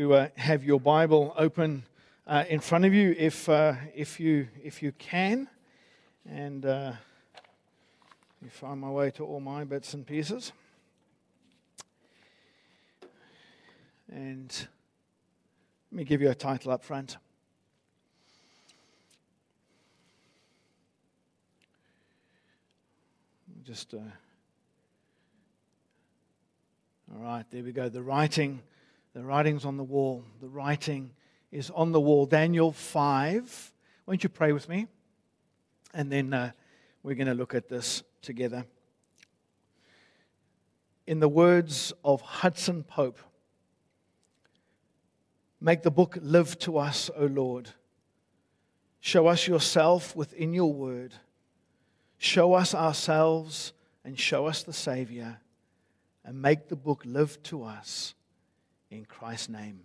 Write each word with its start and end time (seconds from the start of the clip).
to 0.00 0.14
uh, 0.14 0.28
have 0.36 0.64
your 0.64 0.80
Bible 0.80 1.34
open 1.36 1.84
uh, 2.26 2.44
in 2.48 2.58
front 2.58 2.86
of 2.86 2.94
you 2.94 3.14
if, 3.18 3.46
uh, 3.50 3.74
if, 3.94 4.18
you, 4.18 4.48
if 4.64 4.82
you 4.82 4.92
can. 4.92 5.46
And 6.26 6.64
uh, 6.64 6.92
me 8.40 8.48
find 8.48 8.80
my 8.80 8.88
way 8.88 9.10
to 9.10 9.26
all 9.26 9.40
my 9.40 9.64
bits 9.64 9.92
and 9.92 10.06
pieces. 10.06 10.52
And 14.10 14.48
let 15.92 15.98
me 15.98 16.04
give 16.04 16.22
you 16.22 16.30
a 16.30 16.34
title 16.34 16.72
up 16.72 16.82
front. 16.82 17.18
Just, 23.64 23.92
uh, 23.92 23.98
all 27.14 27.22
right, 27.22 27.44
there 27.50 27.62
we 27.62 27.72
go. 27.72 27.90
The 27.90 28.00
writing 28.00 28.62
the 29.12 29.24
writing's 29.24 29.64
on 29.64 29.76
the 29.76 29.84
wall. 29.84 30.24
The 30.40 30.48
writing 30.48 31.10
is 31.50 31.70
on 31.70 31.92
the 31.92 32.00
wall. 32.00 32.26
Daniel 32.26 32.70
5. 32.70 33.72
Won't 34.06 34.22
you 34.22 34.28
pray 34.28 34.52
with 34.52 34.68
me? 34.68 34.86
And 35.92 36.10
then 36.10 36.32
uh, 36.32 36.52
we're 37.02 37.16
going 37.16 37.26
to 37.26 37.34
look 37.34 37.54
at 37.54 37.68
this 37.68 38.02
together. 38.22 38.64
In 41.06 41.18
the 41.18 41.28
words 41.28 41.92
of 42.04 42.20
Hudson 42.20 42.84
Pope, 42.84 43.18
make 45.60 45.82
the 45.82 45.90
book 45.90 46.16
live 46.22 46.56
to 46.60 46.78
us, 46.78 47.10
O 47.16 47.26
Lord. 47.26 47.70
Show 49.00 49.26
us 49.26 49.48
yourself 49.48 50.14
within 50.14 50.52
your 50.52 50.72
word. 50.72 51.14
Show 52.18 52.52
us 52.52 52.74
ourselves 52.74 53.72
and 54.04 54.16
show 54.16 54.46
us 54.46 54.62
the 54.62 54.72
Savior. 54.72 55.40
And 56.24 56.40
make 56.40 56.68
the 56.68 56.76
book 56.76 57.02
live 57.04 57.42
to 57.44 57.64
us 57.64 58.14
in 58.90 59.04
Christ's 59.04 59.48
name. 59.48 59.80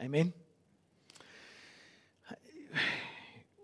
Amen. 0.00 0.32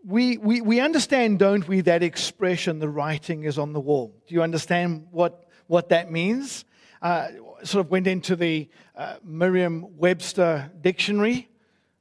We, 0.05 0.39
we, 0.39 0.63
we 0.63 0.81
understand, 0.81 1.39
don't 1.39 1.69
we, 1.69 1.83
that 1.83 2.03
expression, 2.03 2.79
the 2.79 2.89
writing 2.89 3.45
is 3.45 3.59
on 3.59 3.73
the 3.73 3.81
wall. 3.81 4.15
Do 4.27 4.35
you 4.35 4.43
understand 4.43 5.07
what, 5.11 5.45
what 5.67 5.91
that 5.91 6.11
means? 6.11 6.65
Uh, 7.03 7.29
sort 7.63 7.85
of 7.85 7.91
went 7.91 8.07
into 8.07 8.35
the 8.35 8.69
uh, 8.97 9.17
Merriam 9.23 9.97
Webster 9.99 10.71
dictionary, 10.81 11.49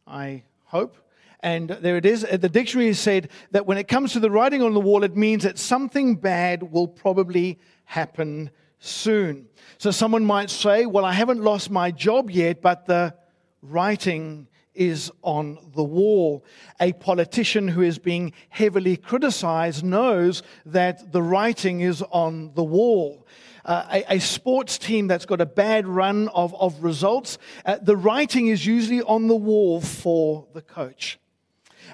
I 0.07 0.43
hope. 0.63 0.97
And 1.41 1.69
there 1.69 1.97
it 1.97 2.05
is. 2.05 2.21
The 2.21 2.49
dictionary 2.49 2.93
said 2.93 3.29
that 3.51 3.65
when 3.65 3.77
it 3.77 3.87
comes 3.87 4.13
to 4.13 4.19
the 4.19 4.31
writing 4.31 4.61
on 4.61 4.73
the 4.73 4.79
wall, 4.79 5.03
it 5.03 5.17
means 5.17 5.43
that 5.43 5.57
something 5.59 6.15
bad 6.15 6.71
will 6.71 6.87
probably 6.87 7.59
happen 7.85 8.51
soon. 8.81 9.47
So 9.77 9.91
someone 9.91 10.25
might 10.25 10.49
say, 10.49 10.85
Well, 10.85 11.05
I 11.05 11.13
haven't 11.13 11.41
lost 11.41 11.71
my 11.71 11.91
job 11.91 12.29
yet, 12.29 12.61
but 12.61 12.85
the 12.85 13.15
writing 13.61 14.47
is 14.73 15.11
on 15.21 15.57
the 15.75 15.83
wall. 15.83 16.43
A 16.79 16.93
politician 16.93 17.67
who 17.67 17.81
is 17.81 17.99
being 17.99 18.33
heavily 18.49 18.97
criticized 18.97 19.83
knows 19.83 20.43
that 20.65 21.11
the 21.11 21.21
writing 21.21 21.81
is 21.81 22.01
on 22.11 22.53
the 22.55 22.63
wall. 22.63 23.27
Uh, 23.63 23.85
a, 23.91 24.15
a, 24.15 24.19
sports 24.19 24.79
team 24.79 25.07
that's 25.07 25.27
got 25.27 25.39
a 25.39 25.45
bad 25.45 25.87
run 25.87 26.29
of, 26.29 26.55
of 26.55 26.83
results, 26.83 27.37
uh, 27.63 27.77
the 27.79 27.95
writing 27.95 28.47
is 28.47 28.65
usually 28.65 29.03
on 29.03 29.27
the 29.27 29.35
wall 29.35 29.79
for 29.79 30.47
the 30.53 30.63
coach. 30.63 31.19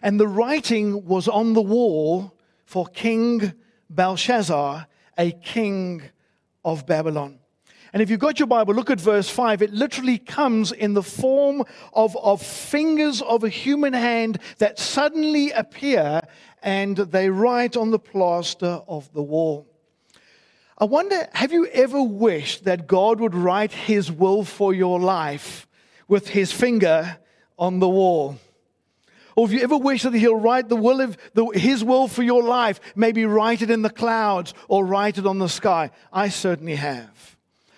And 0.01 0.17
the 0.17 0.29
writing 0.29 1.05
was 1.05 1.27
on 1.27 1.53
the 1.53 1.61
wall 1.61 2.37
for 2.63 2.85
King 2.85 3.51
Belshazzar, 3.89 4.87
a 5.17 5.31
king 5.31 6.03
of 6.67 6.85
Babylon. 6.85 7.39
And 7.93 8.01
if 8.01 8.09
you've 8.09 8.19
got 8.19 8.39
your 8.39 8.47
Bible, 8.47 8.73
look 8.73 8.89
at 8.89 8.99
verse 8.99 9.29
5. 9.29 9.61
It 9.61 9.71
literally 9.71 10.17
comes 10.17 10.73
in 10.73 10.93
the 10.93 11.01
form 11.01 11.63
of, 11.93 12.17
of 12.17 12.41
fingers 12.41 13.21
of 13.21 13.45
a 13.45 13.49
human 13.49 13.93
hand 13.93 14.39
that 14.57 14.77
suddenly 14.77 15.51
appear 15.51 16.21
and 16.61 16.97
they 16.97 17.29
write 17.29 17.77
on 17.77 17.91
the 17.91 17.99
plaster 17.99 18.81
of 18.85 19.11
the 19.13 19.23
wall. 19.23 19.65
I 20.77 20.83
wonder, 20.83 21.29
have 21.31 21.53
you 21.53 21.67
ever 21.67 22.03
wished 22.03 22.65
that 22.65 22.85
God 22.85 23.21
would 23.21 23.33
write 23.33 23.71
his 23.71 24.11
will 24.11 24.43
for 24.43 24.73
your 24.73 24.99
life 24.99 25.67
with 26.09 26.27
his 26.27 26.51
finger 26.51 27.17
on 27.57 27.79
the 27.79 27.87
wall? 27.87 28.37
Or 29.37 29.45
if 29.45 29.53
you 29.53 29.59
ever 29.61 29.77
wish 29.77 30.01
that 30.01 30.15
He'll 30.15 30.35
write 30.35 30.67
the 30.67 30.75
will 30.75 30.99
of 30.99 31.15
the, 31.35 31.45
His 31.53 31.83
will 31.83 32.07
for 32.07 32.23
your 32.23 32.41
life, 32.41 32.79
maybe 32.95 33.23
write 33.23 33.61
it 33.61 33.69
in 33.69 33.83
the 33.83 33.89
clouds 33.89 34.55
or 34.67 34.83
write 34.83 35.19
it 35.19 35.27
on 35.27 35.37
the 35.37 35.47
sky. 35.47 35.91
I 36.11 36.29
certainly 36.29 36.73
have. 36.73 37.37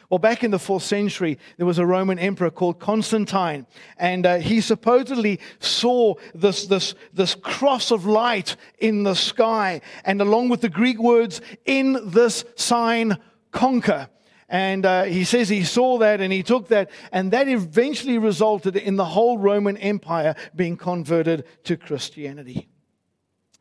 Well, 0.09 0.20
back 0.20 0.46
in 0.46 0.52
the 0.52 0.58
fourth 0.58 0.84
century, 0.84 1.38
there 1.58 1.66
was 1.66 1.78
a 1.78 1.86
Roman 1.86 2.18
emperor 2.18 2.50
called 2.50 2.80
Constantine, 2.80 3.68
and 3.97 4.25
uh, 4.25 4.38
he 4.38 4.62
supposedly 4.62 5.42
saw 5.59 6.16
this, 6.34 6.66
this, 6.66 6.96
this 7.14 7.36
cross 7.36 7.91
of 7.91 8.06
light 8.06 8.56
in 8.80 9.03
the 9.03 9.14
sky, 9.14 9.81
and 10.06 10.22
along 10.22 10.47
with 10.47 10.62
the 10.62 10.70
Greek 10.70 10.97
words, 10.97 11.41
in 11.66 12.00
this 12.09 12.46
sign, 12.56 13.18
conquer. 13.52 14.08
And 14.50 14.84
uh, 14.86 15.04
he 15.04 15.24
says 15.24 15.48
he 15.48 15.64
saw 15.64 16.00
that 16.00 16.22
and 16.22 16.34
he 16.34 16.42
took 16.42 16.70
that, 16.70 16.90
and 17.12 17.32
that 17.32 17.48
eventually 17.48 18.18
resulted 18.18 18.76
in 18.76 18.96
the 18.96 19.06
whole 19.06 19.38
Roman 19.38 19.78
Empire 19.78 20.36
being 20.56 20.76
converted 20.76 21.46
to 21.66 21.78
Christianity. 21.78 22.68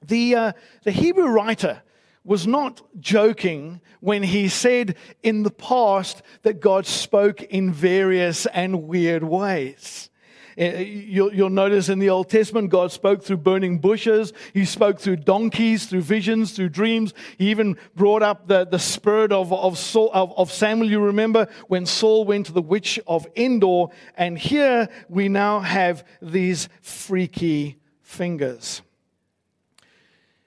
The, 0.02 0.34
uh, 0.34 0.52
the 0.84 0.92
Hebrew 0.92 1.26
writer 1.26 1.82
was 2.24 2.46
not 2.46 2.80
joking 3.00 3.80
when 4.00 4.22
he 4.22 4.48
said 4.48 4.96
in 5.22 5.42
the 5.42 5.50
past 5.50 6.22
that 6.42 6.60
God 6.60 6.86
spoke 6.86 7.42
in 7.42 7.72
various 7.72 8.46
and 8.46 8.84
weird 8.84 9.24
ways. 9.24 10.08
Uh, 10.58 10.78
you'll, 10.78 11.32
you'll, 11.32 11.50
notice 11.50 11.88
in 11.88 12.00
the 12.00 12.10
Old 12.10 12.28
Testament, 12.28 12.68
God 12.68 12.90
spoke 12.90 13.22
through 13.22 13.36
burning 13.36 13.78
bushes. 13.78 14.32
He 14.52 14.64
spoke 14.64 14.98
through 14.98 15.16
donkeys, 15.16 15.86
through 15.86 16.00
visions, 16.00 16.50
through 16.52 16.70
dreams. 16.70 17.14
He 17.36 17.50
even 17.50 17.76
brought 17.94 18.24
up 18.24 18.48
the, 18.48 18.64
the 18.64 18.78
spirit 18.78 19.30
of, 19.30 19.52
of, 19.52 19.78
Saul, 19.78 20.10
of, 20.12 20.36
of 20.36 20.50
Samuel. 20.50 20.90
You 20.90 21.00
remember 21.00 21.46
when 21.68 21.86
Saul 21.86 22.24
went 22.24 22.46
to 22.46 22.52
the 22.52 22.62
witch 22.62 22.98
of 23.06 23.26
Endor. 23.36 23.86
And 24.16 24.36
here 24.36 24.88
we 25.08 25.28
now 25.28 25.60
have 25.60 26.04
these 26.20 26.68
freaky 26.80 27.78
fingers. 28.02 28.82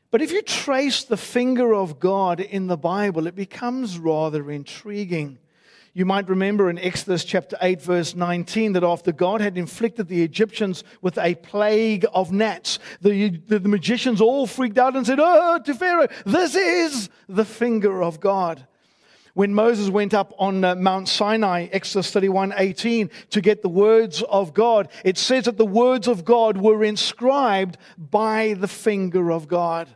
But 0.10 0.22
if 0.22 0.34
you 0.34 0.42
trace 0.42 1.06
the 1.06 1.16
finger 1.16 1.74
of 1.74 2.02
God 2.02 2.42
in 2.42 2.68
the 2.68 2.76
Bible, 2.76 3.28
it 3.28 3.36
becomes 3.36 3.98
rather 3.98 4.52
intriguing. 4.52 5.40
You 5.94 6.06
might 6.06 6.30
remember 6.30 6.70
in 6.70 6.80
Exodus 6.80 7.26
chapter 7.26 7.58
8, 7.62 7.82
verse 7.82 8.16
19, 8.16 8.74
that 8.74 8.84
after 8.84 9.12
God 9.12 9.42
had 9.42 9.58
inflicted 9.58 10.08
the 10.08 10.24
Egyptians 10.24 10.86
with 11.02 11.18
a 11.18 11.36
plague 11.36 12.06
of 12.14 12.32
gnats, 12.32 12.80
the, 13.02 13.30
the, 13.48 13.60
the 13.60 13.68
magicians 13.68 14.22
all 14.22 14.48
freaked 14.48 14.78
out 14.78 14.96
and 14.96 15.06
said, 15.06 15.20
Oh, 15.22 15.60
to 15.60 15.74
Pharaoh, 15.74 16.08
this 16.26 16.56
is 16.56 17.10
the 17.28 17.44
finger 17.44 18.02
of 18.02 18.22
God. 18.22 18.66
When 19.34 19.54
Moses 19.54 19.90
went 19.90 20.14
up 20.14 20.34
on 20.38 20.64
uh, 20.64 20.76
Mount 20.76 21.10
Sinai, 21.10 21.68
Exodus 21.74 22.12
31 22.12 22.54
18, 22.56 23.10
to 23.32 23.42
get 23.42 23.62
the 23.62 23.70
words 23.70 24.22
of 24.24 24.54
God, 24.54 24.90
it 25.04 25.18
says 25.18 25.46
that 25.46 25.58
the 25.58 25.66
words 25.66 26.08
of 26.08 26.24
God 26.24 26.58
were 26.58 26.86
inscribed 26.86 27.78
by 27.98 28.56
the 28.58 28.68
finger 28.68 29.32
of 29.32 29.50
God. 29.50 29.90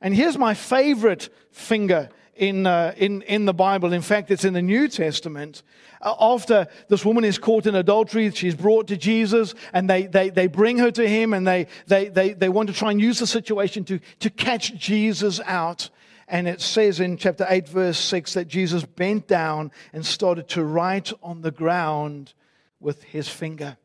And 0.00 0.14
here's 0.14 0.36
my 0.36 0.54
favorite 0.54 1.28
finger 1.52 2.08
in, 2.34 2.66
uh, 2.66 2.94
in, 2.96 3.22
in 3.22 3.44
the 3.44 3.54
Bible. 3.54 3.92
In 3.92 4.02
fact, 4.02 4.30
it's 4.30 4.44
in 4.44 4.54
the 4.54 4.62
New 4.62 4.88
Testament. 4.88 5.62
Uh, 6.00 6.14
after 6.20 6.66
this 6.88 7.04
woman 7.04 7.24
is 7.24 7.38
caught 7.38 7.66
in 7.66 7.74
adultery, 7.74 8.30
she's 8.30 8.54
brought 8.54 8.88
to 8.88 8.96
Jesus, 8.96 9.54
and 9.72 9.88
they, 9.88 10.06
they, 10.06 10.30
they 10.30 10.46
bring 10.46 10.78
her 10.78 10.90
to 10.90 11.06
him, 11.06 11.34
and 11.34 11.46
they, 11.46 11.66
they, 11.86 12.08
they, 12.08 12.32
they 12.32 12.48
want 12.48 12.68
to 12.68 12.74
try 12.74 12.90
and 12.90 13.00
use 13.00 13.18
the 13.18 13.26
situation 13.26 13.84
to, 13.84 14.00
to 14.20 14.30
catch 14.30 14.74
Jesus 14.74 15.40
out. 15.44 15.90
And 16.28 16.48
it 16.48 16.60
says 16.60 17.00
in 17.00 17.18
chapter 17.18 17.46
8, 17.48 17.68
verse 17.68 17.98
6, 17.98 18.34
that 18.34 18.48
Jesus 18.48 18.84
bent 18.84 19.28
down 19.28 19.70
and 19.92 20.04
started 20.04 20.48
to 20.50 20.64
write 20.64 21.12
on 21.22 21.42
the 21.42 21.50
ground 21.50 22.32
with 22.80 23.02
his 23.04 23.28
finger. 23.28 23.76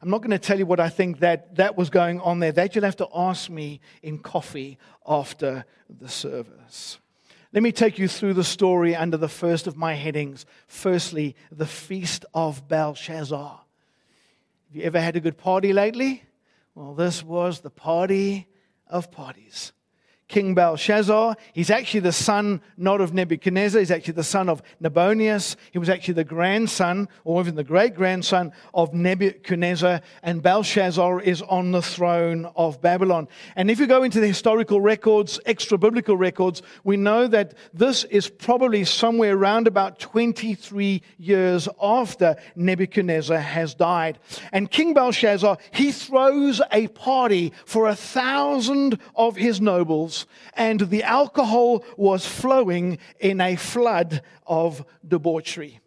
I'm 0.00 0.10
not 0.10 0.18
going 0.18 0.30
to 0.30 0.38
tell 0.38 0.58
you 0.58 0.66
what 0.66 0.80
I 0.80 0.90
think 0.90 1.20
that, 1.20 1.56
that 1.56 1.76
was 1.76 1.90
going 1.90 2.20
on 2.20 2.38
there. 2.38 2.52
That 2.52 2.74
you'll 2.74 2.84
have 2.84 2.96
to 2.96 3.08
ask 3.12 3.50
me 3.50 3.80
in 4.02 4.18
coffee 4.18 4.78
after 5.06 5.64
the 5.88 6.08
service. 6.08 6.98
Let 7.52 7.62
me 7.62 7.72
take 7.72 7.98
you 7.98 8.08
through 8.08 8.34
the 8.34 8.44
story 8.44 8.94
under 8.94 9.16
the 9.16 9.28
first 9.28 9.66
of 9.66 9.76
my 9.76 9.94
headings. 9.94 10.44
Firstly, 10.66 11.34
the 11.50 11.66
Feast 11.66 12.26
of 12.34 12.68
Belshazzar. 12.68 13.60
Have 14.68 14.76
you 14.76 14.82
ever 14.82 15.00
had 15.00 15.16
a 15.16 15.20
good 15.20 15.38
party 15.38 15.72
lately? 15.72 16.24
Well, 16.74 16.94
this 16.94 17.24
was 17.24 17.60
the 17.60 17.70
party 17.70 18.48
of 18.86 19.10
parties. 19.10 19.72
King 20.28 20.54
Belshazzar. 20.54 21.36
He's 21.54 21.70
actually 21.70 22.00
the 22.00 22.12
son 22.12 22.60
not 22.76 23.00
of 23.00 23.14
Nebuchadnezzar, 23.14 23.80
he's 23.80 23.90
actually 23.90 24.12
the 24.12 24.22
son 24.24 24.48
of 24.50 24.62
Nabonidus. 24.78 25.56
He 25.72 25.78
was 25.78 25.88
actually 25.88 26.14
the 26.14 26.24
grandson, 26.24 27.08
or 27.24 27.40
even 27.40 27.54
the 27.54 27.64
great 27.64 27.94
grandson 27.94 28.52
of 28.74 28.92
Nebuchadnezzar, 28.92 30.02
and 30.22 30.42
Belshazzar 30.42 31.20
is 31.22 31.40
on 31.42 31.72
the 31.72 31.80
throne 31.80 32.46
of 32.56 32.80
Babylon. 32.82 33.26
And 33.56 33.70
if 33.70 33.80
you 33.80 33.86
go 33.86 34.02
into 34.02 34.20
the 34.20 34.26
historical 34.26 34.80
records, 34.80 35.40
extra 35.46 35.78
biblical 35.78 36.16
records, 36.16 36.62
we 36.84 36.98
know 36.98 37.26
that 37.28 37.54
this 37.72 38.04
is 38.04 38.28
probably 38.28 38.84
somewhere 38.84 39.34
around 39.34 39.66
about 39.66 39.98
23 39.98 41.02
years 41.16 41.68
after 41.80 42.36
Nebuchadnezzar 42.54 43.38
has 43.38 43.74
died. 43.74 44.18
And 44.52 44.70
King 44.70 44.92
Belshazzar, 44.92 45.56
he 45.70 45.90
throws 45.90 46.60
a 46.70 46.88
party 46.88 47.54
for 47.64 47.88
a 47.88 47.94
thousand 47.94 48.98
of 49.14 49.36
his 49.36 49.60
nobles 49.60 50.17
and 50.54 50.80
the 50.80 51.02
alcohol 51.02 51.84
was 51.96 52.26
flowing 52.26 52.98
in 53.20 53.40
a 53.40 53.56
flood 53.56 54.22
of 54.46 54.84
debauchery. 55.06 55.80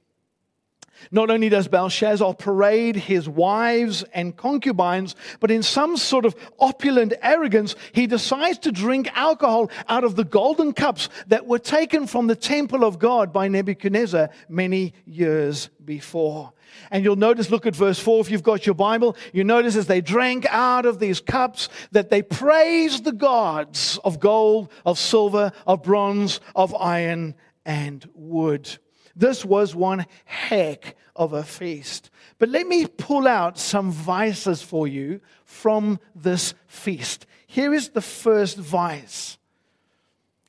Not 1.10 1.30
only 1.30 1.50
does 1.50 1.68
Belshazzar 1.68 2.34
parade 2.36 2.96
his 2.96 3.28
wives 3.28 4.04
and 4.14 4.36
concubines, 4.36 5.16
but 5.40 5.52
in 5.52 5.64
some 5.64 5.98
sort 5.98 6.26
of 6.26 6.36
opulent 6.60 7.14
arrogance, 7.22 7.76
he 7.94 8.08
decides 8.08 8.60
to 8.60 8.72
drink 8.72 9.10
alcohol 9.18 9.72
out 9.88 10.04
of 10.04 10.16
the 10.16 10.24
golden 10.24 10.74
cups 10.74 11.10
that 11.28 11.48
were 11.48 11.60
taken 11.60 12.08
from 12.08 12.28
the 12.28 12.36
temple 12.36 12.84
of 12.84 13.00
God 13.00 13.34
by 13.34 13.48
Nebuchadnezzar 13.48 14.30
many 14.50 14.94
years 15.06 15.70
before. 15.84 16.54
And 16.90 17.04
you'll 17.04 17.16
notice, 17.16 17.50
look 17.50 17.66
at 17.66 17.76
verse 17.76 18.00
4 18.00 18.22
if 18.22 18.32
you've 18.32 18.44
got 18.44 18.66
your 18.66 18.76
Bible. 18.76 19.18
You 19.34 19.44
notice 19.44 19.76
as 19.76 19.88
they 19.88 20.02
drank 20.02 20.46
out 20.50 20.86
of 20.86 21.00
these 21.00 21.20
cups 21.20 21.70
that 21.92 22.10
they 22.10 22.22
praised 22.22 23.04
the 23.04 23.12
gods 23.12 24.00
of 24.04 24.20
gold, 24.20 24.72
of 24.86 24.98
silver, 24.98 25.52
of 25.68 25.84
bronze, 25.84 26.40
of 26.56 26.74
iron, 26.76 27.36
and 27.66 28.08
wood. 28.14 28.78
This 29.16 29.44
was 29.44 29.76
one 29.76 30.06
heck 30.26 30.96
of 31.16 31.34
a 31.34 31.44
feast. 31.44 32.10
But 32.40 32.50
let 32.50 32.68
me 32.68 32.86
pull 32.86 33.28
out 33.28 33.58
some 33.58 33.92
vices 33.92 34.62
for 34.62 34.88
you 34.88 35.22
from 35.46 36.00
this 36.16 36.54
feast. 36.68 37.26
Here 37.48 37.74
is 37.74 37.90
the 37.90 38.02
first 38.02 38.58
vice 38.58 39.38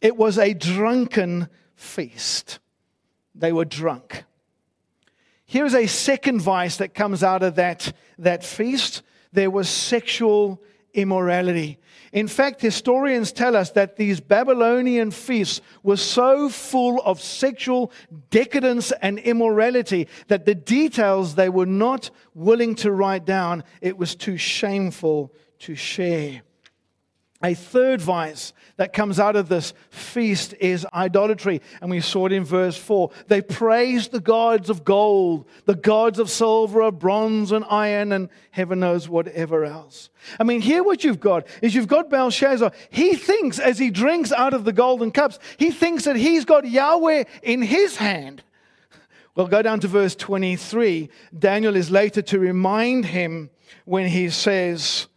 it 0.03 0.17
was 0.17 0.37
a 0.37 0.53
drunken 0.53 1.49
feast. 1.77 2.59
They 3.37 3.53
were 3.53 3.65
drunk. 3.65 4.25
Here's 5.47 5.75
a 5.75 5.87
second 5.87 6.41
vice 6.41 6.79
that 6.79 6.93
comes 6.93 7.23
out 7.23 7.45
of 7.45 7.55
that, 7.55 7.93
that 8.19 8.45
feast 8.45 9.03
there 9.33 9.51
was 9.51 9.69
sexual 9.69 10.61
immorality. 10.95 11.79
In 12.13 12.29
fact, 12.29 12.61
historians 12.61 13.33
tell 13.33 13.57
us 13.57 13.71
that 13.71 13.97
these 13.97 14.21
Babylonian 14.21 15.11
feasts 15.11 15.61
were 15.83 15.97
so 15.97 16.49
full 16.49 17.01
of 17.03 17.21
sexual 17.21 17.91
decadence 18.31 18.93
and 19.03 19.19
immorality 19.19 20.09
that 20.29 20.45
the 20.45 20.55
details 20.55 21.35
they 21.35 21.49
were 21.49 21.67
not 21.67 22.11
willing 22.35 22.75
to 22.77 22.93
write 22.93 23.25
down, 23.25 23.65
it 23.81 23.97
was 23.97 24.15
too 24.15 24.37
shameful 24.37 25.33
to 25.61 25.75
share. 25.75 26.43
A 27.45 27.55
third 27.55 28.01
vice 28.01 28.53
that 28.77 28.93
comes 28.93 29.19
out 29.19 29.37
of 29.37 29.49
this 29.49 29.75
feast 29.91 30.55
is 30.61 30.87
idolatry. 30.95 31.61
And 31.81 31.91
we 31.91 32.01
saw 32.01 32.27
it 32.27 32.33
in 32.33 32.45
verse 32.45 32.77
4. 32.77 33.11
They 33.27 33.43
praised 33.43 34.13
the 34.13 34.21
gods 34.21 34.71
of 34.71 34.85
gold, 34.85 35.47
the 35.65 35.75
gods 35.75 36.19
of 36.19 36.31
silver, 36.31 36.83
of 36.83 36.99
bronze, 36.99 37.51
and 37.51 37.65
iron, 37.69 38.13
and 38.13 38.29
heaven 38.51 38.81
knows 38.81 39.09
whatever 39.09 39.65
else. 39.65 40.09
I 40.39 40.45
mean, 40.45 40.61
here 40.61 40.85
what 40.85 41.03
you've 41.03 41.21
got 41.21 41.47
is 41.61 41.75
you've 41.75 41.89
got 41.89 42.11
Belshazzar. 42.11 42.73
He 42.91 43.17
thinks 43.17 43.59
as 43.59 43.79
he 43.79 43.91
drinks 43.91 44.33
out 44.33 44.55
of 44.55 44.65
the 44.65 44.73
golden 44.73 45.11
cups, 45.11 45.39
he 45.57 45.71
thinks 45.71 46.05
that 46.05 46.17
he's 46.17 46.45
got 46.45 46.69
Yahweh 46.69 47.25
in 47.43 47.63
his 47.63 47.97
hand. 47.97 48.43
Well, 49.35 49.47
go 49.47 49.63
down 49.63 49.81
to 49.81 49.89
verse 49.89 50.15
23. 50.15 51.09
Daniel 51.37 51.75
is 51.75 51.91
later 51.91 52.23
to 52.23 52.39
remind 52.39 53.07
him 53.07 53.51
when 53.85 54.07
he 54.07 54.29
says, 54.29 55.09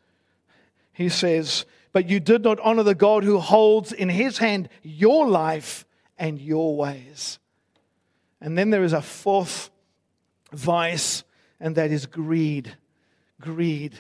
he 0.94 1.10
says, 1.10 1.66
but 1.96 2.10
you 2.10 2.20
did 2.20 2.44
not 2.44 2.60
honor 2.60 2.84
the 2.84 2.94
God 2.94 3.24
who 3.24 3.40
holds 3.40 3.94
in 3.94 4.10
his 4.10 4.38
hand 4.40 4.68
your 4.84 5.30
life 5.30 5.86
and 6.18 6.42
your 6.42 6.76
ways. 6.76 7.40
And 8.42 8.58
then 8.58 8.70
there 8.70 8.84
is 8.84 8.92
a 8.92 9.02
fourth 9.02 9.70
vice, 10.52 11.24
and 11.58 11.78
that 11.78 11.92
is 11.92 12.06
greed. 12.06 12.76
Greed. 13.40 13.98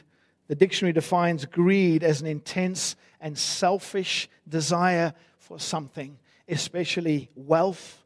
The 0.49 0.55
dictionary 0.55 0.91
defines 0.91 1.45
greed 1.45 2.03
as 2.03 2.19
an 2.19 2.27
intense 2.27 2.97
and 3.21 3.37
selfish 3.37 4.27
desire 4.45 5.13
for 5.37 5.57
something, 5.57 6.17
especially 6.49 7.29
wealth, 7.33 8.03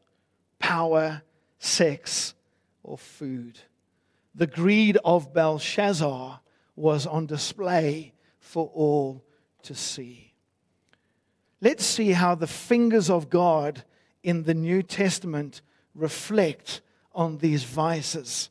power, 0.60 1.22
sex, 1.58 2.36
or 2.84 2.96
food. 2.96 3.58
The 4.36 4.46
greed 4.46 4.98
of 5.04 5.34
Belshazzar 5.34 6.38
was 6.76 7.08
on 7.08 7.26
display 7.26 8.12
for 8.38 8.70
all 8.72 9.24
to 9.64 9.74
see. 9.74 10.32
Let's 11.60 11.84
see 11.84 12.12
how 12.12 12.34
the 12.34 12.46
fingers 12.46 13.10
of 13.10 13.28
God 13.28 13.84
in 14.22 14.44
the 14.44 14.54
New 14.54 14.82
Testament 14.82 15.62
reflect 15.94 16.80
on 17.14 17.38
these 17.38 17.64
vices. 17.64 18.50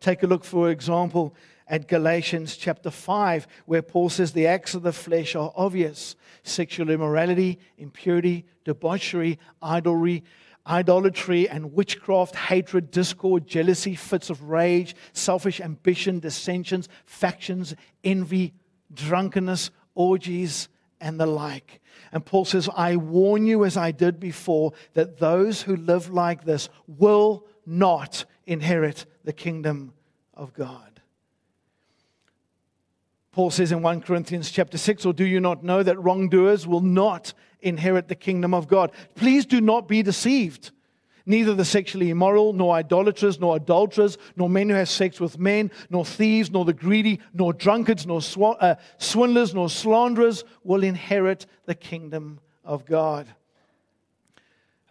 Take 0.00 0.22
a 0.22 0.26
look, 0.26 0.44
for 0.44 0.70
example, 0.70 1.34
at 1.68 1.86
Galatians 1.86 2.56
chapter 2.56 2.90
5, 2.90 3.46
where 3.66 3.82
Paul 3.82 4.08
says 4.08 4.32
the 4.32 4.46
acts 4.46 4.74
of 4.74 4.82
the 4.82 4.92
flesh 4.92 5.36
are 5.36 5.52
obvious 5.54 6.16
sexual 6.42 6.90
immorality, 6.90 7.58
impurity, 7.78 8.46
debauchery, 8.64 9.38
idolatry, 9.62 10.24
idolatry 10.66 11.48
and 11.48 11.72
witchcraft, 11.72 12.34
hatred, 12.34 12.90
discord, 12.90 13.46
jealousy, 13.46 13.94
fits 13.94 14.30
of 14.30 14.42
rage, 14.42 14.94
selfish 15.12 15.60
ambition, 15.60 16.18
dissensions, 16.20 16.88
factions, 17.06 17.74
envy, 18.04 18.52
drunkenness, 18.92 19.70
orgies, 20.00 20.68
and 21.00 21.20
the 21.20 21.26
like. 21.26 21.80
And 22.12 22.24
Paul 22.24 22.44
says, 22.44 22.68
I 22.74 22.96
warn 22.96 23.46
you, 23.46 23.64
as 23.64 23.76
I 23.76 23.90
did 23.90 24.18
before, 24.18 24.72
that 24.94 25.18
those 25.18 25.62
who 25.62 25.76
live 25.76 26.10
like 26.10 26.44
this 26.44 26.68
will 26.86 27.46
not 27.66 28.24
inherit 28.46 29.06
the 29.24 29.32
kingdom 29.32 29.92
of 30.34 30.52
God. 30.54 31.00
Paul 33.32 33.50
says 33.50 33.70
in 33.70 33.82
1 33.82 34.00
Corinthians 34.02 34.50
chapter 34.50 34.76
6, 34.76 35.06
or 35.06 35.12
do 35.12 35.24
you 35.24 35.40
not 35.40 35.62
know 35.62 35.82
that 35.82 36.02
wrongdoers 36.02 36.66
will 36.66 36.80
not 36.80 37.32
inherit 37.60 38.08
the 38.08 38.16
kingdom 38.16 38.52
of 38.52 38.66
God? 38.66 38.90
Please 39.14 39.46
do 39.46 39.60
not 39.60 39.86
be 39.86 40.02
deceived. 40.02 40.72
Neither 41.26 41.54
the 41.54 41.64
sexually 41.64 42.10
immoral, 42.10 42.52
nor 42.52 42.74
idolaters, 42.74 43.38
nor 43.38 43.56
adulterers, 43.56 44.18
nor 44.36 44.48
men 44.48 44.68
who 44.68 44.74
have 44.74 44.88
sex 44.88 45.20
with 45.20 45.38
men, 45.38 45.70
nor 45.90 46.04
thieves, 46.04 46.50
nor 46.50 46.64
the 46.64 46.72
greedy, 46.72 47.20
nor 47.34 47.52
drunkards, 47.52 48.06
nor 48.06 48.22
sw- 48.22 48.56
uh, 48.60 48.76
swindlers, 48.98 49.54
nor 49.54 49.68
slanderers 49.68 50.44
will 50.64 50.82
inherit 50.82 51.46
the 51.66 51.74
kingdom 51.74 52.40
of 52.64 52.86
God. 52.86 53.26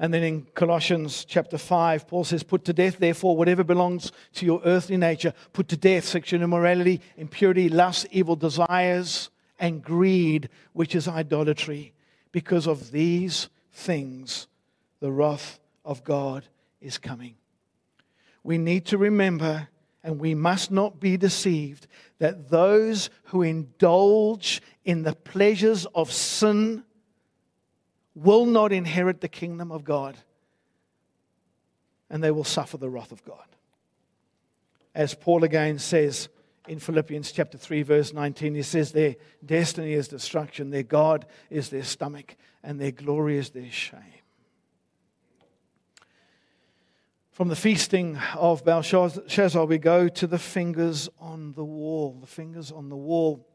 And 0.01 0.13
then 0.13 0.23
in 0.23 0.43
Colossians 0.55 1.25
chapter 1.25 1.57
5, 1.57 2.07
Paul 2.07 2.23
says, 2.23 2.41
Put 2.41 2.63
to 2.65 2.73
death, 2.73 2.99
therefore, 2.99 3.35
whatever 3.35 3.65
belongs 3.65 4.13
to 4.35 4.45
your 4.45 4.61
earthly 4.63 4.95
nature. 4.95 5.33
Put 5.51 5.67
to 5.69 5.77
death 5.77 6.05
sexual 6.05 6.41
immorality, 6.41 7.01
impurity, 7.17 7.67
lust, 7.67 8.07
evil 8.09 8.37
desires, 8.37 9.29
and 9.59 9.83
greed, 9.83 10.47
which 10.71 10.95
is 10.95 11.09
idolatry. 11.09 11.93
Because 12.31 12.65
of 12.65 12.91
these 12.91 13.49
things, 13.73 14.47
the 15.01 15.11
wrath 15.11 15.58
of 15.83 16.03
God 16.03 16.45
is 16.81 16.97
coming. 16.97 17.35
We 18.43 18.57
need 18.57 18.85
to 18.87 18.97
remember, 18.97 19.67
and 20.03 20.19
we 20.19 20.33
must 20.33 20.71
not 20.71 20.99
be 20.99 21.17
deceived, 21.17 21.87
that 22.19 22.49
those 22.49 23.09
who 23.25 23.41
indulge 23.41 24.61
in 24.85 25.03
the 25.03 25.13
pleasures 25.13 25.85
of 25.93 26.11
sin 26.11 26.83
will 28.15 28.45
not 28.45 28.71
inherit 28.71 29.21
the 29.21 29.27
kingdom 29.27 29.71
of 29.71 29.83
God, 29.83 30.17
and 32.09 32.23
they 32.23 32.31
will 32.31 32.43
suffer 32.43 32.77
the 32.77 32.89
wrath 32.89 33.11
of 33.11 33.23
God. 33.23 33.45
As 34.95 35.13
Paul 35.13 35.43
again 35.43 35.79
says 35.79 36.27
in 36.67 36.79
Philippians 36.79 37.31
chapter 37.31 37.57
3, 37.57 37.83
verse 37.83 38.13
19, 38.13 38.55
he 38.55 38.61
says, 38.63 38.91
Their 38.91 39.15
destiny 39.45 39.93
is 39.93 40.07
destruction, 40.07 40.71
their 40.71 40.83
God 40.83 41.25
is 41.49 41.69
their 41.69 41.83
stomach, 41.83 42.35
and 42.63 42.79
their 42.79 42.91
glory 42.91 43.37
is 43.37 43.51
their 43.51 43.71
shame. 43.71 44.01
From 47.39 47.47
the 47.47 47.55
feasting 47.55 48.19
of 48.35 48.65
Belshazzar, 48.65 49.63
we 49.65 49.77
go 49.77 50.09
to 50.09 50.27
the 50.27 50.37
fingers 50.37 51.07
on 51.21 51.53
the 51.53 51.63
wall. 51.63 52.17
The 52.19 52.27
fingers 52.27 52.69
on 52.69 52.89
the 52.89 52.97
wall. 52.97 53.47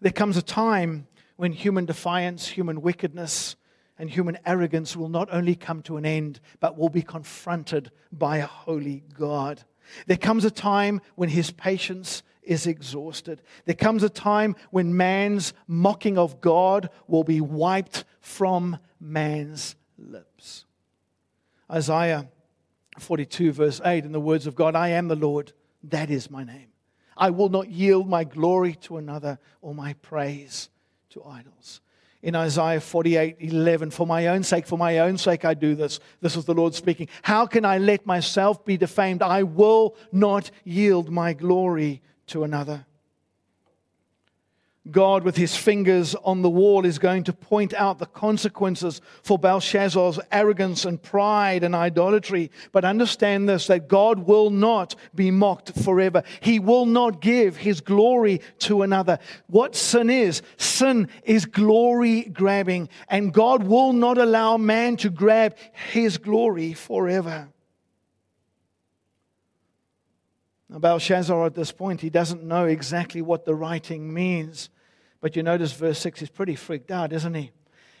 There 0.00 0.12
comes 0.12 0.36
a 0.36 0.42
time 0.42 1.08
when 1.34 1.50
human 1.50 1.84
defiance, 1.84 2.46
human 2.46 2.80
wickedness, 2.80 3.56
and 3.98 4.08
human 4.08 4.38
arrogance 4.46 4.96
will 4.96 5.08
not 5.08 5.28
only 5.32 5.56
come 5.56 5.82
to 5.82 5.96
an 5.96 6.06
end, 6.06 6.38
but 6.60 6.78
will 6.78 6.90
be 6.90 7.02
confronted 7.02 7.90
by 8.12 8.36
a 8.36 8.46
holy 8.46 9.02
God. 9.18 9.64
There 10.06 10.16
comes 10.16 10.44
a 10.44 10.50
time 10.52 11.00
when 11.16 11.28
his 11.28 11.50
patience 11.50 12.22
is 12.44 12.68
exhausted. 12.68 13.42
There 13.64 13.74
comes 13.74 14.04
a 14.04 14.10
time 14.10 14.54
when 14.70 14.96
man's 14.96 15.54
mocking 15.66 16.18
of 16.18 16.40
God 16.40 16.88
will 17.08 17.24
be 17.24 17.40
wiped 17.40 18.04
from 18.20 18.78
man's 19.00 19.74
lips. 19.98 20.66
Isaiah 21.68 22.28
42, 22.98 23.52
verse 23.52 23.80
8, 23.84 24.04
in 24.04 24.12
the 24.12 24.20
words 24.20 24.46
of 24.46 24.54
God, 24.54 24.76
I 24.76 24.88
am 24.88 25.08
the 25.08 25.16
Lord, 25.16 25.52
that 25.84 26.10
is 26.10 26.30
my 26.30 26.44
name. 26.44 26.68
I 27.16 27.30
will 27.30 27.48
not 27.48 27.68
yield 27.68 28.08
my 28.08 28.24
glory 28.24 28.74
to 28.82 28.96
another 28.96 29.38
or 29.60 29.74
my 29.74 29.94
praise 29.94 30.68
to 31.10 31.22
idols. 31.24 31.80
In 32.22 32.36
Isaiah 32.36 32.80
48, 32.80 33.36
11, 33.40 33.90
for 33.90 34.06
my 34.06 34.28
own 34.28 34.44
sake, 34.44 34.66
for 34.66 34.78
my 34.78 35.00
own 35.00 35.18
sake, 35.18 35.44
I 35.44 35.54
do 35.54 35.74
this. 35.74 35.98
This 36.20 36.36
is 36.36 36.44
the 36.44 36.54
Lord 36.54 36.74
speaking. 36.74 37.08
How 37.22 37.46
can 37.46 37.64
I 37.64 37.78
let 37.78 38.06
myself 38.06 38.64
be 38.64 38.76
defamed? 38.76 39.22
I 39.22 39.42
will 39.42 39.96
not 40.12 40.50
yield 40.62 41.10
my 41.10 41.32
glory 41.32 42.00
to 42.28 42.44
another. 42.44 42.86
God, 44.90 45.22
with 45.22 45.36
his 45.36 45.56
fingers 45.56 46.16
on 46.16 46.42
the 46.42 46.50
wall, 46.50 46.84
is 46.84 46.98
going 46.98 47.22
to 47.24 47.32
point 47.32 47.72
out 47.72 48.00
the 48.00 48.06
consequences 48.06 49.00
for 49.22 49.38
Belshazzar's 49.38 50.18
arrogance 50.32 50.84
and 50.84 51.00
pride 51.00 51.62
and 51.62 51.72
idolatry. 51.72 52.50
But 52.72 52.84
understand 52.84 53.48
this 53.48 53.68
that 53.68 53.86
God 53.86 54.26
will 54.26 54.50
not 54.50 54.96
be 55.14 55.30
mocked 55.30 55.80
forever. 55.84 56.24
He 56.40 56.58
will 56.58 56.86
not 56.86 57.20
give 57.20 57.56
his 57.56 57.80
glory 57.80 58.40
to 58.60 58.82
another. 58.82 59.20
What 59.46 59.76
sin 59.76 60.10
is? 60.10 60.42
Sin 60.56 61.08
is 61.22 61.46
glory 61.46 62.22
grabbing, 62.22 62.88
and 63.08 63.32
God 63.32 63.62
will 63.62 63.92
not 63.92 64.18
allow 64.18 64.56
man 64.56 64.96
to 64.96 65.10
grab 65.10 65.54
his 65.92 66.18
glory 66.18 66.74
forever. 66.74 67.51
Now, 70.72 70.78
Belshazzar, 70.78 71.44
at 71.44 71.54
this 71.54 71.70
point, 71.70 72.00
he 72.00 72.08
doesn't 72.08 72.42
know 72.42 72.64
exactly 72.64 73.20
what 73.20 73.44
the 73.44 73.54
writing 73.54 74.12
means. 74.12 74.70
But 75.20 75.36
you 75.36 75.42
notice 75.42 75.72
verse 75.72 75.98
6, 75.98 76.20
he's 76.20 76.30
pretty 76.30 76.56
freaked 76.56 76.90
out, 76.90 77.12
isn't 77.12 77.34
he? 77.34 77.50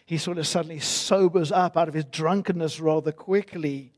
He 0.06 0.16
sort 0.16 0.38
of 0.38 0.46
suddenly 0.46 0.80
sobers 0.80 1.52
up 1.52 1.76
out 1.76 1.88
of 1.88 1.92
his 1.92 2.06
drunkenness 2.06 2.80
rather 2.80 3.12
quickly. 3.12 3.92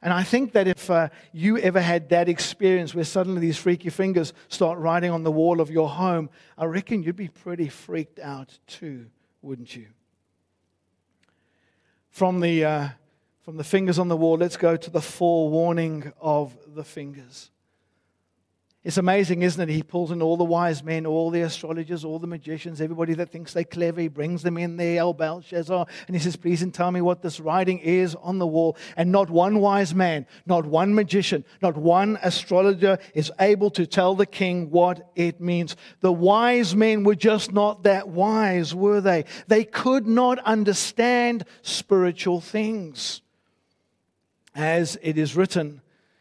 And 0.00 0.14
I 0.14 0.22
think 0.22 0.52
that 0.52 0.66
if 0.66 0.90
uh, 0.90 1.10
you 1.32 1.58
ever 1.58 1.80
had 1.80 2.08
that 2.08 2.30
experience 2.30 2.94
where 2.94 3.04
suddenly 3.04 3.42
these 3.42 3.58
freaky 3.58 3.90
fingers 3.90 4.32
start 4.48 4.78
writing 4.78 5.10
on 5.10 5.22
the 5.22 5.30
wall 5.30 5.60
of 5.60 5.70
your 5.70 5.90
home, 5.90 6.30
I 6.56 6.64
reckon 6.64 7.02
you'd 7.02 7.16
be 7.16 7.28
pretty 7.28 7.68
freaked 7.68 8.18
out 8.18 8.58
too, 8.66 9.06
wouldn't 9.42 9.76
you? 9.76 9.88
From 12.08 12.40
the, 12.40 12.64
uh, 12.64 12.88
from 13.42 13.58
the 13.58 13.64
fingers 13.64 13.98
on 13.98 14.08
the 14.08 14.16
wall, 14.16 14.38
let's 14.38 14.56
go 14.56 14.74
to 14.74 14.90
the 14.90 15.02
forewarning 15.02 16.14
of 16.18 16.56
the 16.66 16.84
fingers. 16.84 17.50
It's 18.86 18.98
amazing, 18.98 19.42
isn't 19.42 19.68
it? 19.68 19.72
He 19.72 19.82
pulls 19.82 20.12
in 20.12 20.22
all 20.22 20.36
the 20.36 20.44
wise 20.44 20.84
men, 20.84 21.06
all 21.06 21.30
the 21.30 21.40
astrologers, 21.40 22.04
all 22.04 22.20
the 22.20 22.28
magicians, 22.28 22.80
everybody 22.80 23.14
that 23.14 23.30
thinks 23.30 23.52
they're 23.52 23.64
clever. 23.64 24.00
He 24.00 24.06
brings 24.06 24.44
them 24.44 24.56
in 24.56 24.76
there, 24.76 25.00
El 25.00 25.12
Belshazzar, 25.12 25.88
and 26.06 26.14
he 26.14 26.22
says, 26.22 26.36
Please 26.36 26.62
and 26.62 26.72
tell 26.72 26.92
me 26.92 27.00
what 27.00 27.20
this 27.20 27.40
writing 27.40 27.80
is 27.80 28.14
on 28.14 28.38
the 28.38 28.46
wall. 28.46 28.76
And 28.96 29.10
not 29.10 29.28
one 29.28 29.58
wise 29.58 29.92
man, 29.92 30.24
not 30.46 30.66
one 30.66 30.94
magician, 30.94 31.44
not 31.60 31.76
one 31.76 32.16
astrologer 32.22 33.00
is 33.12 33.32
able 33.40 33.70
to 33.70 33.88
tell 33.88 34.14
the 34.14 34.24
king 34.24 34.70
what 34.70 35.10
it 35.16 35.40
means. 35.40 35.74
The 35.98 36.12
wise 36.12 36.76
men 36.76 37.02
were 37.02 37.16
just 37.16 37.52
not 37.52 37.82
that 37.82 38.06
wise, 38.06 38.72
were 38.72 39.00
they? 39.00 39.24
They 39.48 39.64
could 39.64 40.06
not 40.06 40.38
understand 40.44 41.44
spiritual 41.60 42.40
things. 42.40 43.20
As 44.54 44.96
it 45.02 45.18
is 45.18 45.34
written 45.34 45.80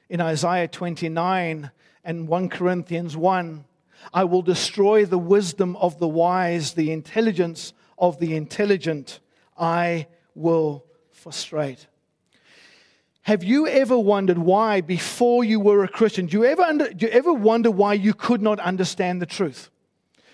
in 0.09 0.19
Isaiah 0.19 0.67
29, 0.67 1.69
and 2.05 2.27
1 2.27 2.49
Corinthians 2.49 3.17
1 3.17 3.65
I 4.13 4.23
will 4.23 4.43
destroy 4.43 5.05
the 5.05 5.17
wisdom 5.17 5.75
of 5.77 5.99
the 5.99 6.07
wise, 6.07 6.73
the 6.73 6.91
intelligence 6.91 7.73
of 7.97 8.19
the 8.19 8.35
intelligent. 8.35 9.19
I 9.57 10.07
will 10.35 10.85
frustrate. 11.11 11.87
Have 13.23 13.43
you 13.43 13.67
ever 13.67 13.97
wondered 13.97 14.37
why, 14.37 14.81
before 14.81 15.43
you 15.43 15.59
were 15.59 15.83
a 15.83 15.87
Christian, 15.87 16.27
do 16.27 16.37
you 16.37 16.45
ever, 16.45 16.61
under, 16.61 16.93
do 16.93 17.07
you 17.07 17.11
ever 17.11 17.33
wonder 17.33 17.71
why 17.71 17.93
you 17.93 18.13
could 18.13 18.41
not 18.41 18.59
understand 18.59 19.19
the 19.21 19.25
truth? 19.25 19.71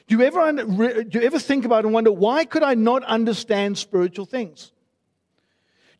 Do 0.08 0.18
you, 0.18 0.24
ever, 0.24 0.52
do 0.52 1.20
you 1.20 1.26
ever 1.26 1.40
think 1.40 1.64
about 1.64 1.86
and 1.86 1.94
wonder, 1.94 2.12
why 2.12 2.44
could 2.44 2.64
I 2.64 2.74
not 2.74 3.04
understand 3.06 3.78
spiritual 3.78 4.26
things? 4.26 4.74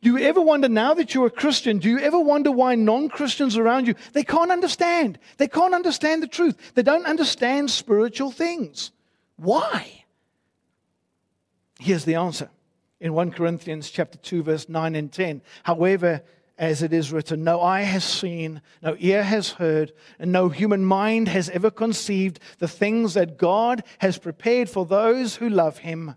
Do 0.02 0.10
you 0.10 0.18
ever 0.18 0.40
wonder 0.40 0.68
now 0.68 0.94
that 0.94 1.14
you're 1.14 1.26
a 1.26 1.30
Christian, 1.30 1.78
do 1.78 1.88
you 1.88 2.00
ever 2.00 2.18
wonder 2.18 2.50
why 2.50 2.74
non-Christians 2.74 3.56
around 3.56 3.86
you, 3.86 3.94
they 4.12 4.24
can't 4.24 4.50
understand. 4.50 5.18
They 5.36 5.46
can't 5.46 5.74
understand 5.74 6.22
the 6.22 6.28
truth. 6.28 6.72
They 6.74 6.82
don't 6.82 7.06
understand 7.06 7.70
spiritual 7.70 8.32
things. 8.32 8.90
Why? 9.36 10.04
Here's 11.78 12.04
the 12.04 12.16
answer. 12.16 12.50
In 13.00 13.14
1 13.14 13.30
Corinthians 13.30 13.90
chapter 13.90 14.18
2 14.18 14.42
verse 14.42 14.68
9 14.68 14.96
and 14.96 15.12
10. 15.12 15.40
However, 15.62 16.22
as 16.58 16.82
it 16.82 16.92
is 16.92 17.12
written, 17.12 17.44
no 17.44 17.60
eye 17.60 17.82
has 17.82 18.04
seen, 18.04 18.60
no 18.82 18.96
ear 18.98 19.22
has 19.22 19.50
heard, 19.50 19.92
and 20.18 20.32
no 20.32 20.48
human 20.48 20.84
mind 20.84 21.28
has 21.28 21.48
ever 21.50 21.70
conceived 21.70 22.40
the 22.58 22.68
things 22.68 23.14
that 23.14 23.38
God 23.38 23.84
has 23.98 24.18
prepared 24.18 24.68
for 24.68 24.84
those 24.84 25.36
who 25.36 25.48
love 25.48 25.78
him. 25.78 26.16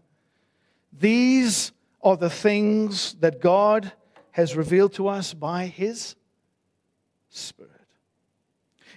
These 0.92 1.72
are 2.06 2.16
the 2.16 2.30
things 2.30 3.16
that 3.16 3.42
God 3.42 3.92
has 4.32 4.56
revealed 4.56 4.94
to 4.94 5.08
us 5.08 5.34
by 5.34 5.66
His 5.66 6.16
Spirit. 7.30 7.72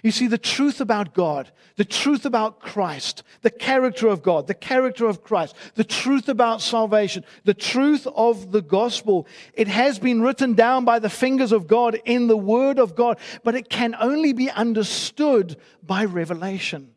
You 0.03 0.11
see, 0.11 0.27
the 0.27 0.37
truth 0.37 0.79
about 0.79 1.13
God, 1.13 1.51
the 1.75 1.83
truth 1.83 2.25
about 2.25 2.61
Christ, 2.61 3.23
the 3.41 3.49
character 3.49 4.07
of 4.07 4.23
God, 4.23 4.47
the 4.47 4.53
character 4.53 5.07
of 5.07 5.23
Christ, 5.23 5.55
the 5.75 5.83
truth 5.83 6.29
about 6.29 6.61
salvation, 6.61 7.25
the 7.43 7.53
truth 7.53 8.07
of 8.15 8.51
the 8.51 8.61
gospel, 8.61 9.27
it 9.53 9.67
has 9.67 9.99
been 9.99 10.21
written 10.21 10.53
down 10.53 10.85
by 10.85 10.99
the 10.99 11.09
fingers 11.09 11.51
of 11.51 11.67
God 11.67 11.99
in 12.05 12.27
the 12.27 12.37
Word 12.37 12.79
of 12.79 12.95
God, 12.95 13.19
but 13.43 13.55
it 13.55 13.69
can 13.69 13.95
only 13.99 14.31
be 14.31 14.49
understood 14.49 15.57
by 15.83 16.05
revelation. 16.05 16.91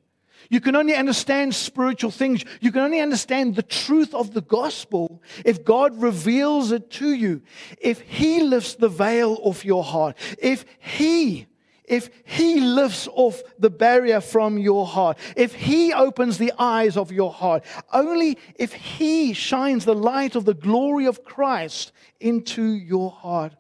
You 0.51 0.61
can 0.61 0.77
only 0.77 0.95
understand 0.95 1.55
spiritual 1.55 2.11
things. 2.11 2.45
You 2.61 2.73
can 2.73 2.83
only 2.83 3.01
understand 3.01 3.57
the 3.57 3.63
truth 3.63 4.15
of 4.15 4.35
the 4.35 4.43
gospel 4.43 5.23
if 5.45 5.65
God 5.65 6.01
reveals 6.01 6.73
it 6.73 6.91
to 6.93 7.13
you. 7.13 7.43
If 7.81 8.01
He 8.01 8.43
lifts 8.43 8.75
the 8.75 8.89
veil 8.89 9.39
off 9.43 9.65
your 9.65 9.85
heart, 9.85 10.17
if 10.39 10.65
He 10.79 11.47
if 11.85 12.11
he 12.25 12.61
lifts 12.61 13.09
off 13.13 13.43
the 13.59 13.69
barrier 13.69 14.21
from 14.21 14.57
your 14.57 14.87
heart, 14.87 15.19
if 15.37 15.53
he 15.53 15.93
opens 15.93 16.39
the 16.39 16.53
eyes 16.59 16.97
of 16.97 17.13
your 17.13 17.31
heart, 17.31 17.65
only 17.93 18.39
if 18.55 18.73
he 18.73 19.35
shines 19.35 19.85
the 19.85 19.95
light 19.95 20.35
of 20.35 20.47
the 20.47 20.55
glory 20.55 21.07
of 21.07 21.25
Christ 21.25 21.93
into 22.21 22.63
your 22.63 23.11
heart, 23.11 23.53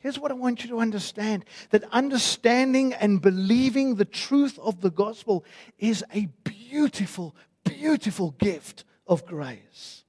Here's 0.00 0.18
what 0.18 0.30
I 0.30 0.34
want 0.34 0.62
you 0.62 0.70
to 0.70 0.78
understand 0.78 1.44
that 1.70 1.82
understanding 1.90 2.94
and 2.94 3.20
believing 3.20 3.96
the 3.96 4.04
truth 4.04 4.58
of 4.60 4.80
the 4.80 4.90
gospel 4.90 5.44
is 5.78 6.04
a 6.14 6.26
beautiful, 6.44 7.34
beautiful 7.64 8.30
gift 8.38 8.84
of 9.08 9.26
grace. 9.26 10.04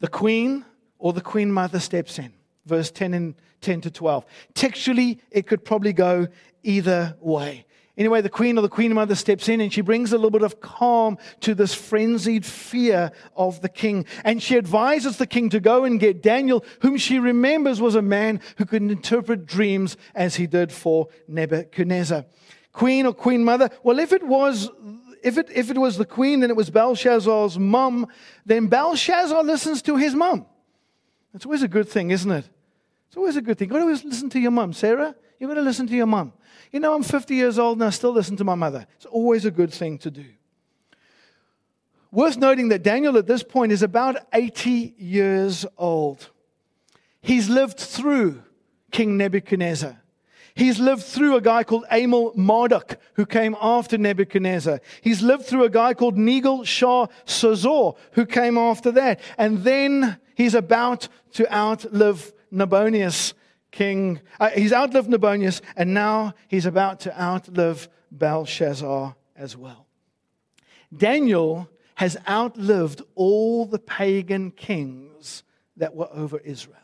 The 0.00 0.08
queen 0.08 0.64
or 0.98 1.12
the 1.12 1.20
queen 1.20 1.52
mother 1.52 1.78
steps 1.78 2.18
in, 2.18 2.32
verse 2.64 2.90
10 2.90 3.12
and 3.12 3.34
10 3.60 3.82
to 3.82 3.90
12. 3.90 4.24
Textually, 4.54 5.20
it 5.30 5.46
could 5.46 5.64
probably 5.64 5.92
go 5.92 6.28
either 6.62 7.16
way. 7.20 7.65
Anyway, 7.98 8.20
the 8.20 8.28
queen 8.28 8.58
or 8.58 8.60
the 8.60 8.68
queen 8.68 8.92
mother 8.92 9.14
steps 9.14 9.48
in 9.48 9.60
and 9.60 9.72
she 9.72 9.80
brings 9.80 10.12
a 10.12 10.16
little 10.16 10.30
bit 10.30 10.42
of 10.42 10.60
calm 10.60 11.16
to 11.40 11.54
this 11.54 11.74
frenzied 11.74 12.44
fear 12.44 13.10
of 13.34 13.62
the 13.62 13.70
king. 13.70 14.04
And 14.22 14.42
she 14.42 14.58
advises 14.58 15.16
the 15.16 15.26
king 15.26 15.48
to 15.50 15.60
go 15.60 15.84
and 15.84 15.98
get 15.98 16.22
Daniel, 16.22 16.62
whom 16.82 16.98
she 16.98 17.18
remembers 17.18 17.80
was 17.80 17.94
a 17.94 18.02
man 18.02 18.40
who 18.58 18.66
could 18.66 18.82
interpret 18.82 19.46
dreams 19.46 19.96
as 20.14 20.36
he 20.36 20.46
did 20.46 20.72
for 20.72 21.08
Nebuchadnezzar. 21.26 22.26
Queen 22.72 23.06
or 23.06 23.14
queen 23.14 23.42
mother? 23.42 23.70
Well, 23.82 23.98
if 23.98 24.12
it 24.12 24.26
was 24.26 24.70
if 25.22 25.38
it, 25.38 25.48
if 25.52 25.70
it 25.70 25.78
was 25.78 25.96
the 25.96 26.04
queen, 26.04 26.40
then 26.40 26.50
it 26.50 26.56
was 26.56 26.70
Belshazzar's 26.70 27.58
mum, 27.58 28.06
then 28.44 28.68
Belshazzar 28.68 29.42
listens 29.42 29.82
to 29.82 29.96
his 29.96 30.14
mum. 30.14 30.46
It's 31.34 31.44
always 31.44 31.62
a 31.62 31.68
good 31.68 31.88
thing, 31.88 32.12
isn't 32.12 32.30
it? 32.30 32.48
It's 33.08 33.16
always 33.16 33.36
a 33.36 33.42
good 33.42 33.58
thing. 33.58 33.68
You've 33.68 33.72
got 33.72 33.78
to 33.78 33.84
always 33.84 34.04
listen 34.04 34.30
to 34.30 34.38
your 34.38 34.52
mum. 34.52 34.72
Sarah, 34.72 35.16
you've 35.40 35.48
got 35.50 35.54
to 35.54 35.62
listen 35.62 35.86
to 35.88 35.96
your 35.96 36.06
mum. 36.06 36.32
You 36.72 36.80
know, 36.80 36.94
I'm 36.94 37.02
50 37.02 37.34
years 37.34 37.58
old 37.58 37.78
and 37.78 37.84
I 37.86 37.90
still 37.90 38.12
listen 38.12 38.36
to 38.36 38.44
my 38.44 38.54
mother. 38.54 38.86
It's 38.96 39.06
always 39.06 39.44
a 39.44 39.50
good 39.50 39.72
thing 39.72 39.98
to 39.98 40.10
do. 40.10 40.24
Worth 42.10 42.36
noting 42.36 42.68
that 42.68 42.82
Daniel 42.82 43.18
at 43.18 43.26
this 43.26 43.42
point 43.42 43.72
is 43.72 43.82
about 43.82 44.16
80 44.32 44.94
years 44.98 45.66
old. 45.76 46.30
He's 47.20 47.48
lived 47.48 47.78
through 47.78 48.42
King 48.90 49.16
Nebuchadnezzar. 49.16 50.00
He's 50.54 50.80
lived 50.80 51.02
through 51.02 51.36
a 51.36 51.42
guy 51.42 51.64
called 51.64 51.84
Amel 51.90 52.32
Marduk, 52.34 52.98
who 53.12 53.26
came 53.26 53.54
after 53.60 53.98
Nebuchadnezzar. 53.98 54.80
He's 55.02 55.20
lived 55.20 55.44
through 55.44 55.64
a 55.64 55.68
guy 55.68 55.92
called 55.92 56.16
Negal 56.16 56.64
Shah 56.64 57.08
Sazor, 57.26 57.94
who 58.12 58.24
came 58.24 58.56
after 58.56 58.90
that. 58.92 59.20
And 59.36 59.64
then 59.64 60.18
he's 60.34 60.54
about 60.54 61.08
to 61.32 61.54
outlive 61.54 62.32
Nabonidus, 62.50 63.34
King, 63.70 64.20
uh, 64.40 64.50
he's 64.50 64.72
outlived 64.72 65.08
Nabonidus, 65.08 65.60
and 65.76 65.92
now 65.92 66.34
he's 66.48 66.66
about 66.66 67.00
to 67.00 67.20
outlive 67.20 67.88
Belshazzar 68.10 69.14
as 69.36 69.56
well. 69.56 69.86
Daniel 70.96 71.68
has 71.96 72.16
outlived 72.28 73.02
all 73.14 73.66
the 73.66 73.78
pagan 73.78 74.50
kings 74.50 75.42
that 75.76 75.94
were 75.94 76.08
over 76.12 76.38
Israel. 76.38 76.76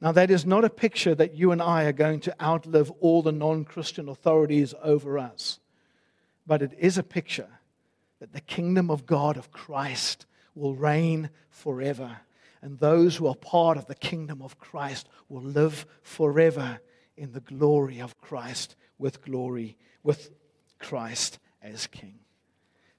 Now, 0.00 0.12
that 0.12 0.30
is 0.30 0.46
not 0.46 0.64
a 0.64 0.70
picture 0.70 1.14
that 1.14 1.34
you 1.34 1.52
and 1.52 1.60
I 1.60 1.84
are 1.84 1.92
going 1.92 2.20
to 2.20 2.42
outlive 2.42 2.90
all 3.00 3.22
the 3.22 3.32
non 3.32 3.64
Christian 3.64 4.08
authorities 4.08 4.74
over 4.82 5.18
us, 5.18 5.60
but 6.46 6.62
it 6.62 6.72
is 6.78 6.96
a 6.96 7.02
picture 7.02 7.48
that 8.18 8.32
the 8.32 8.40
kingdom 8.40 8.90
of 8.90 9.04
God, 9.04 9.36
of 9.36 9.52
Christ, 9.52 10.24
will 10.54 10.74
reign 10.74 11.28
forever. 11.50 12.18
And 12.62 12.78
those 12.78 13.16
who 13.16 13.26
are 13.26 13.34
part 13.34 13.78
of 13.78 13.86
the 13.86 13.94
kingdom 13.94 14.42
of 14.42 14.58
Christ 14.58 15.08
will 15.28 15.42
live 15.42 15.86
forever 16.02 16.80
in 17.16 17.32
the 17.32 17.40
glory 17.40 18.00
of 18.00 18.18
Christ 18.18 18.76
with 18.98 19.22
glory, 19.22 19.76
with 20.02 20.30
Christ 20.78 21.38
as 21.62 21.86
King. 21.86 22.18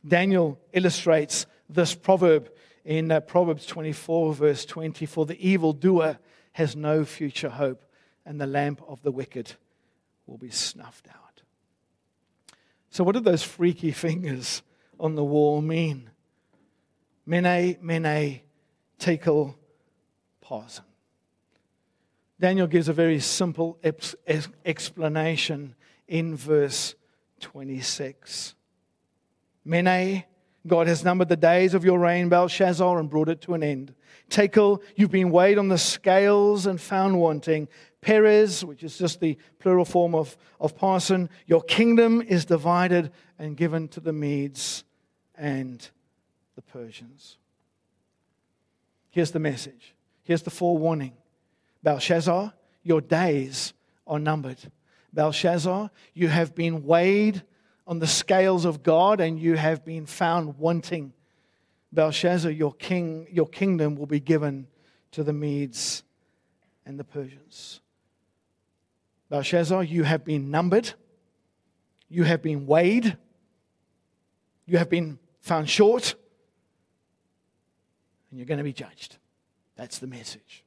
Daniel 0.07 0.59
illustrates 0.73 1.45
this 1.69 1.93
proverb 1.93 2.49
in 2.83 3.11
uh, 3.11 3.19
Proverbs 3.19 3.65
24, 3.65 4.33
verse 4.33 4.65
20 4.65 5.05
For 5.05 5.25
the 5.25 5.47
evildoer 5.47 6.17
has 6.53 6.75
no 6.75 7.05
future 7.05 7.49
hope, 7.49 7.83
and 8.25 8.41
the 8.41 8.47
lamp 8.47 8.81
of 8.87 9.01
the 9.03 9.11
wicked 9.11 9.53
will 10.25 10.37
be 10.37 10.49
snuffed 10.49 11.07
out. 11.07 11.43
So, 12.89 13.03
what 13.03 13.13
do 13.13 13.21
those 13.21 13.43
freaky 13.43 13.91
fingers 13.91 14.63
on 14.99 15.15
the 15.15 15.23
wall 15.23 15.61
mean? 15.61 16.09
Mene, 17.25 17.77
mene, 17.81 18.41
tekel, 19.01 19.55
parsin. 20.41 20.85
Daniel 22.39 22.67
gives 22.67 22.87
a 22.87 22.93
very 22.93 23.19
simple 23.19 23.77
explanation 24.65 25.75
in 26.07 26.35
verse 26.35 26.95
26. 27.39 28.55
Mene, 29.65 30.23
God 30.65 30.87
has 30.87 31.03
numbered 31.03 31.29
the 31.29 31.35
days 31.35 31.73
of 31.73 31.83
your 31.83 31.99
reign, 31.99 32.29
Belshazzar, 32.29 32.99
and 32.99 33.09
brought 33.09 33.29
it 33.29 33.41
to 33.41 33.53
an 33.53 33.63
end. 33.63 33.93
Tekel, 34.29 34.81
you've 34.95 35.11
been 35.11 35.31
weighed 35.31 35.57
on 35.57 35.67
the 35.67 35.77
scales 35.77 36.65
and 36.65 36.79
found 36.79 37.19
wanting. 37.19 37.67
Peres, 38.01 38.63
which 38.63 38.83
is 38.83 38.97
just 38.97 39.19
the 39.19 39.37
plural 39.59 39.85
form 39.85 40.15
of, 40.15 40.37
of 40.59 40.75
parsin, 40.75 41.29
your 41.47 41.61
kingdom 41.61 42.21
is 42.21 42.45
divided 42.45 43.11
and 43.37 43.57
given 43.57 43.87
to 43.89 43.99
the 43.99 44.13
Medes 44.13 44.83
and 45.35 45.89
the 46.55 46.61
Persians. 46.61 47.37
Here's 49.11 49.31
the 49.31 49.39
message. 49.39 49.93
Here's 50.23 50.41
the 50.41 50.49
forewarning 50.49 51.13
Belshazzar, 51.83 52.53
your 52.83 53.01
days 53.01 53.73
are 54.07 54.19
numbered. 54.19 54.59
Belshazzar, 55.13 55.91
you 56.13 56.29
have 56.29 56.55
been 56.55 56.85
weighed 56.85 57.43
on 57.85 57.99
the 57.99 58.07
scales 58.07 58.65
of 58.65 58.81
God 58.81 59.19
and 59.19 59.39
you 59.39 59.55
have 59.55 59.83
been 59.83 60.05
found 60.05 60.57
wanting. 60.57 61.13
Belshazzar, 61.91 62.51
your 62.51 62.73
king, 62.73 63.27
your 63.29 63.47
kingdom 63.47 63.95
will 63.95 64.05
be 64.05 64.21
given 64.21 64.67
to 65.11 65.23
the 65.23 65.33
Medes 65.33 66.03
and 66.85 66.97
the 66.97 67.03
Persians. 67.03 67.81
Belshazzar, 69.29 69.83
you 69.83 70.03
have 70.03 70.23
been 70.23 70.51
numbered, 70.51 70.93
you 72.07 72.23
have 72.23 72.41
been 72.41 72.65
weighed, 72.65 73.17
you 74.65 74.77
have 74.77 74.89
been 74.89 75.19
found 75.41 75.69
short, 75.69 76.15
and 78.31 78.39
you're 78.39 78.47
going 78.47 78.57
to 78.57 78.63
be 78.63 78.73
judged. 78.73 79.17
That's 79.75 79.99
the 79.99 80.07
message. 80.07 80.63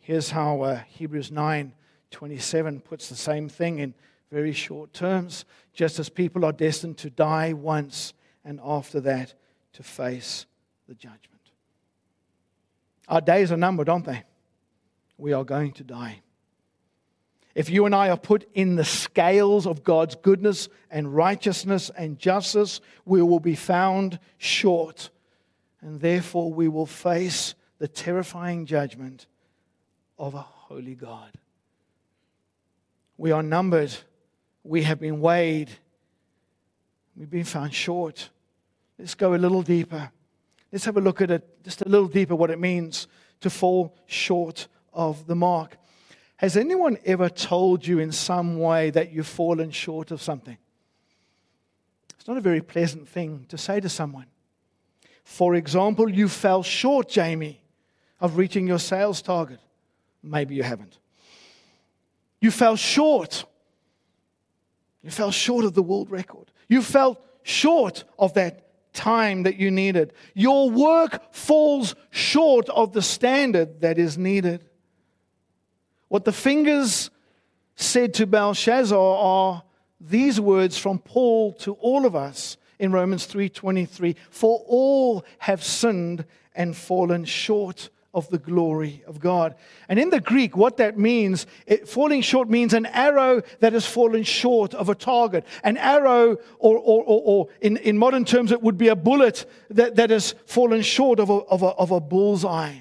Here's 0.00 0.30
how 0.30 0.62
uh, 0.62 0.80
Hebrews 0.88 1.30
9 1.30 1.72
27 2.10 2.80
puts 2.80 3.08
the 3.08 3.16
same 3.16 3.48
thing 3.48 3.78
in 3.78 3.94
very 4.30 4.52
short 4.52 4.92
terms, 4.92 5.46
just 5.72 5.98
as 5.98 6.10
people 6.10 6.44
are 6.44 6.52
destined 6.52 6.98
to 6.98 7.08
die 7.08 7.54
once 7.54 8.12
and 8.44 8.60
after 8.62 9.00
that 9.00 9.32
to 9.72 9.82
face 9.82 10.44
the 10.88 10.94
judgment. 10.94 11.40
Our 13.08 13.20
days 13.20 13.50
are 13.50 13.56
numbered, 13.56 13.88
aren't 13.88 14.04
they? 14.04 14.24
We 15.16 15.32
are 15.32 15.44
going 15.44 15.72
to 15.72 15.84
die. 15.84 16.20
If 17.54 17.68
you 17.68 17.84
and 17.84 17.94
I 17.94 18.08
are 18.10 18.16
put 18.16 18.48
in 18.54 18.76
the 18.76 18.84
scales 18.84 19.66
of 19.66 19.84
God's 19.84 20.14
goodness 20.14 20.68
and 20.90 21.14
righteousness 21.14 21.90
and 21.96 22.18
justice, 22.18 22.80
we 23.04 23.20
will 23.20 23.40
be 23.40 23.54
found 23.54 24.18
short. 24.38 25.10
And 25.82 26.00
therefore, 26.00 26.52
we 26.52 26.68
will 26.68 26.86
face 26.86 27.54
the 27.78 27.88
terrifying 27.88 28.64
judgment 28.64 29.26
of 30.18 30.34
a 30.34 30.40
holy 30.40 30.94
God. 30.94 31.32
We 33.16 33.32
are 33.32 33.42
numbered. 33.42 33.92
We 34.62 34.82
have 34.82 35.00
been 35.00 35.20
weighed. 35.20 35.70
We've 37.16 37.30
been 37.30 37.44
found 37.44 37.74
short. 37.74 38.30
Let's 38.98 39.14
go 39.14 39.34
a 39.34 39.36
little 39.36 39.62
deeper. 39.62 40.10
Let's 40.70 40.84
have 40.84 40.96
a 40.96 41.00
look 41.00 41.20
at 41.20 41.30
it 41.30 41.64
just 41.64 41.82
a 41.82 41.88
little 41.88 42.08
deeper 42.08 42.34
what 42.34 42.50
it 42.50 42.58
means 42.58 43.08
to 43.40 43.50
fall 43.50 43.94
short 44.06 44.68
of 44.92 45.26
the 45.26 45.34
mark. 45.34 45.76
Has 46.36 46.56
anyone 46.56 46.98
ever 47.04 47.28
told 47.28 47.86
you 47.86 47.98
in 47.98 48.10
some 48.10 48.58
way 48.58 48.90
that 48.90 49.12
you've 49.12 49.26
fallen 49.26 49.70
short 49.70 50.10
of 50.10 50.22
something? 50.22 50.56
It's 52.18 52.26
not 52.26 52.36
a 52.36 52.40
very 52.40 52.60
pleasant 52.60 53.08
thing 53.08 53.46
to 53.48 53.58
say 53.58 53.80
to 53.80 53.88
someone. 53.88 54.26
For 55.24 55.54
example, 55.54 56.10
you 56.10 56.28
fell 56.28 56.62
short, 56.62 57.08
Jamie, 57.08 57.62
of 58.20 58.36
reaching 58.36 58.66
your 58.66 58.78
sales 58.78 59.22
target. 59.22 59.60
Maybe 60.22 60.54
you 60.54 60.62
haven't. 60.62 60.98
You 62.40 62.50
fell 62.50 62.76
short. 62.76 63.44
You 65.02 65.10
fell 65.10 65.30
short 65.30 65.64
of 65.64 65.74
the 65.74 65.82
world 65.82 66.10
record. 66.10 66.50
You 66.68 66.82
fell 66.82 67.20
short 67.42 68.04
of 68.18 68.34
that 68.34 68.92
time 68.92 69.44
that 69.44 69.56
you 69.56 69.70
needed. 69.70 70.12
Your 70.34 70.70
work 70.70 71.32
falls 71.32 71.94
short 72.10 72.68
of 72.68 72.92
the 72.92 73.02
standard 73.02 73.80
that 73.80 73.98
is 73.98 74.18
needed. 74.18 74.64
What 76.08 76.24
the 76.24 76.32
fingers 76.32 77.10
said 77.74 78.14
to 78.14 78.26
Belshazzar 78.26 78.98
are 78.98 79.62
these 80.00 80.40
words 80.40 80.76
from 80.76 80.98
Paul 80.98 81.52
to 81.54 81.72
all 81.74 82.04
of 82.04 82.14
us 82.14 82.56
in 82.82 82.90
Romans 82.90 83.26
3:23 83.26 84.16
for 84.28 84.62
all 84.66 85.24
have 85.38 85.62
sinned 85.62 86.26
and 86.54 86.76
fallen 86.76 87.24
short 87.24 87.88
of 88.12 88.28
the 88.28 88.38
glory 88.38 89.02
of 89.06 89.20
God. 89.20 89.54
And 89.88 89.98
in 89.98 90.10
the 90.10 90.20
Greek, 90.20 90.54
what 90.56 90.76
that 90.76 90.98
means, 90.98 91.46
it, 91.66 91.88
falling 91.88 92.20
short 92.20 92.50
means 92.50 92.74
an 92.74 92.86
arrow 92.86 93.40
that 93.60 93.72
has 93.72 93.86
fallen 93.86 94.24
short 94.24 94.74
of 94.74 94.88
a 94.90 94.94
target. 94.94 95.46
An 95.64 95.78
arrow, 95.78 96.36
or, 96.58 96.76
or, 96.76 97.04
or, 97.04 97.22
or 97.24 97.48
in, 97.62 97.78
in 97.78 97.96
modern 97.96 98.26
terms, 98.26 98.52
it 98.52 98.62
would 98.62 98.76
be 98.76 98.88
a 98.88 98.96
bullet 98.96 99.46
that, 99.70 99.96
that 99.96 100.10
has 100.10 100.34
fallen 100.44 100.82
short 100.82 101.20
of 101.20 101.30
a, 101.30 101.34
of 101.34 101.62
a, 101.62 101.68
of 101.68 101.90
a 101.90 102.00
bullseye. 102.00 102.74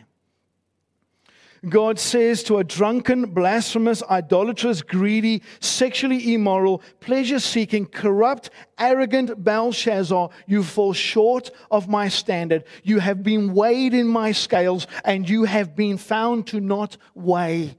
God 1.70 2.00
says 2.00 2.42
to 2.44 2.58
a 2.58 2.64
drunken, 2.64 3.34
blasphemous, 3.34 4.02
idolatrous, 4.10 4.82
greedy, 4.82 5.44
sexually 5.60 6.34
immoral, 6.34 6.82
pleasure 7.00 7.40
seeking, 7.40 7.86
corrupt, 7.86 8.50
arrogant 8.80 9.44
Belshazzar, 9.44 10.30
you 10.48 10.64
fall 10.64 10.94
short 10.94 11.52
of 11.70 11.88
my 11.88 12.08
standard. 12.08 12.64
You 12.82 12.98
have 12.98 13.22
been 13.22 13.54
weighed 13.54 13.94
in 13.94 14.08
my 14.08 14.32
scales, 14.32 14.88
and 15.06 15.30
you 15.30 15.44
have 15.44 15.76
been 15.76 15.98
found 15.98 16.48
to 16.48 16.60
not 16.60 16.98
weigh 17.14 17.76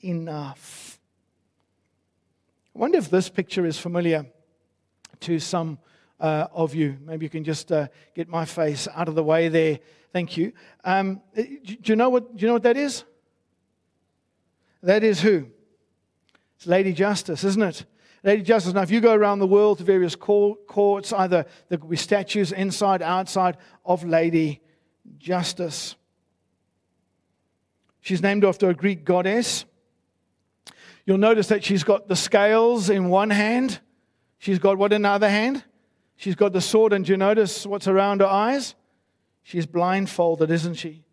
enough. 0.00 0.98
I 2.74 2.78
wonder 2.78 2.96
if 2.96 3.10
this 3.10 3.28
picture 3.28 3.66
is 3.66 3.78
familiar 3.78 4.24
to 5.20 5.38
some 5.38 5.78
uh, 6.18 6.46
of 6.50 6.74
you. 6.74 6.96
Maybe 7.04 7.26
you 7.26 7.30
can 7.30 7.44
just 7.44 7.70
uh, 7.72 7.88
get 8.14 8.28
my 8.28 8.46
face 8.46 8.88
out 8.94 9.08
of 9.08 9.14
the 9.14 9.24
way 9.24 9.48
there. 9.48 9.80
Thank 10.14 10.38
you. 10.38 10.54
Um, 10.82 11.20
do 11.34 11.76
you 11.84 11.96
know 11.96 12.08
what? 12.08 12.34
Do 12.34 12.40
you 12.40 12.46
know 12.46 12.54
what 12.54 12.62
that 12.62 12.78
is? 12.78 13.04
That 14.82 15.02
is 15.02 15.20
who? 15.20 15.48
It's 16.56 16.66
Lady 16.66 16.92
Justice, 16.92 17.44
isn't 17.44 17.62
it? 17.62 17.84
Lady 18.22 18.42
Justice. 18.42 18.72
Now, 18.72 18.82
if 18.82 18.90
you 18.90 19.00
go 19.00 19.14
around 19.14 19.38
the 19.38 19.46
world 19.46 19.78
to 19.78 19.84
various 19.84 20.16
courts, 20.16 21.12
either 21.12 21.46
there 21.68 21.78
could 21.78 21.90
be 21.90 21.96
statues 21.96 22.52
inside, 22.52 23.00
outside 23.00 23.56
of 23.84 24.04
Lady 24.04 24.60
Justice. 25.18 25.94
She's 28.00 28.22
named 28.22 28.44
after 28.44 28.70
a 28.70 28.74
Greek 28.74 29.04
goddess. 29.04 29.64
You'll 31.06 31.18
notice 31.18 31.48
that 31.48 31.64
she's 31.64 31.84
got 31.84 32.08
the 32.08 32.16
scales 32.16 32.90
in 32.90 33.08
one 33.08 33.30
hand. 33.30 33.80
She's 34.38 34.58
got 34.58 34.78
what 34.78 34.92
in 34.92 35.02
the 35.02 35.08
other 35.08 35.28
hand? 35.28 35.64
She's 36.16 36.34
got 36.34 36.52
the 36.52 36.60
sword, 36.60 36.92
and 36.92 37.04
do 37.04 37.12
you 37.12 37.16
notice 37.16 37.64
what's 37.64 37.86
around 37.86 38.20
her 38.20 38.26
eyes? 38.26 38.74
She's 39.42 39.66
blindfolded, 39.66 40.50
isn't 40.50 40.74
she? 40.74 41.04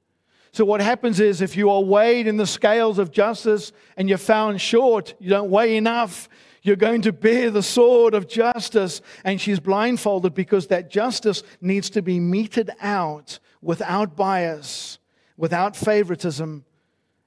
So, 0.56 0.64
what 0.64 0.80
happens 0.80 1.20
is 1.20 1.42
if 1.42 1.58
you 1.58 1.70
are 1.70 1.84
weighed 1.84 2.28
in 2.28 2.38
the 2.38 2.48
scales 2.48 2.98
of 2.98 3.12
justice 3.12 3.74
and 3.98 4.08
you're 4.08 4.18
found 4.18 4.62
short, 4.62 5.14
you 5.20 5.30
don't 5.30 5.50
weigh 5.50 5.76
enough, 5.76 6.30
you're 6.64 6.78
going 6.78 7.02
to 7.02 7.12
bear 7.12 7.52
the 7.52 7.62
sword 7.62 8.14
of 8.14 8.30
justice. 8.30 9.02
And 9.26 9.42
she's 9.42 9.60
blindfolded 9.60 10.34
because 10.34 10.68
that 10.68 10.90
justice 10.90 11.44
needs 11.60 11.90
to 11.90 12.02
be 12.02 12.22
meted 12.22 12.70
out 12.80 13.40
without 13.62 14.16
bias, 14.16 14.98
without 15.36 15.76
favoritism, 15.76 16.64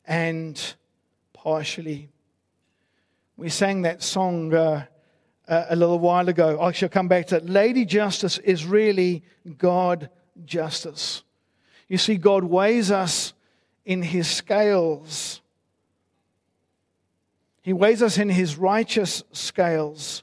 and 0.06 0.74
partially. 1.34 2.08
We 3.36 3.50
sang 3.50 3.82
that 3.82 4.02
song 4.02 4.54
uh, 4.54 4.86
uh, 5.46 5.66
a 5.68 5.76
little 5.76 5.98
while 5.98 6.30
ago. 6.30 6.62
I 6.62 6.72
shall 6.72 6.88
come 6.88 7.08
back 7.08 7.26
to 7.26 7.36
it. 7.36 7.46
Lady 7.46 7.84
Justice 7.84 8.38
is 8.38 8.64
really 8.64 9.22
God 9.58 10.08
justice. 10.46 11.24
You 11.88 11.98
see, 11.98 12.16
God 12.16 12.44
weighs 12.44 12.90
us 12.90 13.32
in 13.84 14.02
his 14.02 14.28
scales. 14.28 15.40
He 17.62 17.72
weighs 17.72 18.02
us 18.02 18.18
in 18.18 18.28
his 18.28 18.56
righteous 18.56 19.22
scales. 19.32 20.22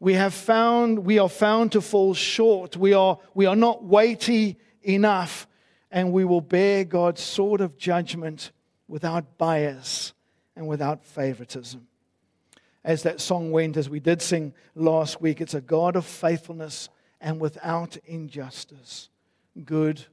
We 0.00 0.14
have 0.14 0.34
found, 0.34 1.00
we 1.00 1.18
are 1.18 1.28
found 1.28 1.72
to 1.72 1.80
fall 1.80 2.14
short. 2.14 2.76
We 2.76 2.92
are, 2.92 3.18
we 3.32 3.46
are 3.46 3.56
not 3.56 3.84
weighty 3.84 4.58
enough, 4.82 5.46
and 5.90 6.12
we 6.12 6.24
will 6.24 6.40
bear 6.40 6.84
God's 6.84 7.22
sword 7.22 7.60
of 7.60 7.78
judgment 7.78 8.50
without 8.88 9.38
bias 9.38 10.12
and 10.56 10.66
without 10.66 11.04
favoritism. 11.04 11.86
As 12.84 13.02
that 13.04 13.20
song 13.20 13.50
went, 13.50 13.76
as 13.76 13.88
we 13.88 13.98
did 13.98 14.20
sing 14.20 14.52
last 14.74 15.20
week, 15.20 15.40
it's 15.40 15.54
a 15.54 15.60
God 15.60 15.96
of 15.96 16.04
faithfulness 16.04 16.90
and 17.20 17.40
without 17.40 17.96
injustice. 18.04 19.08
Good 19.64 20.04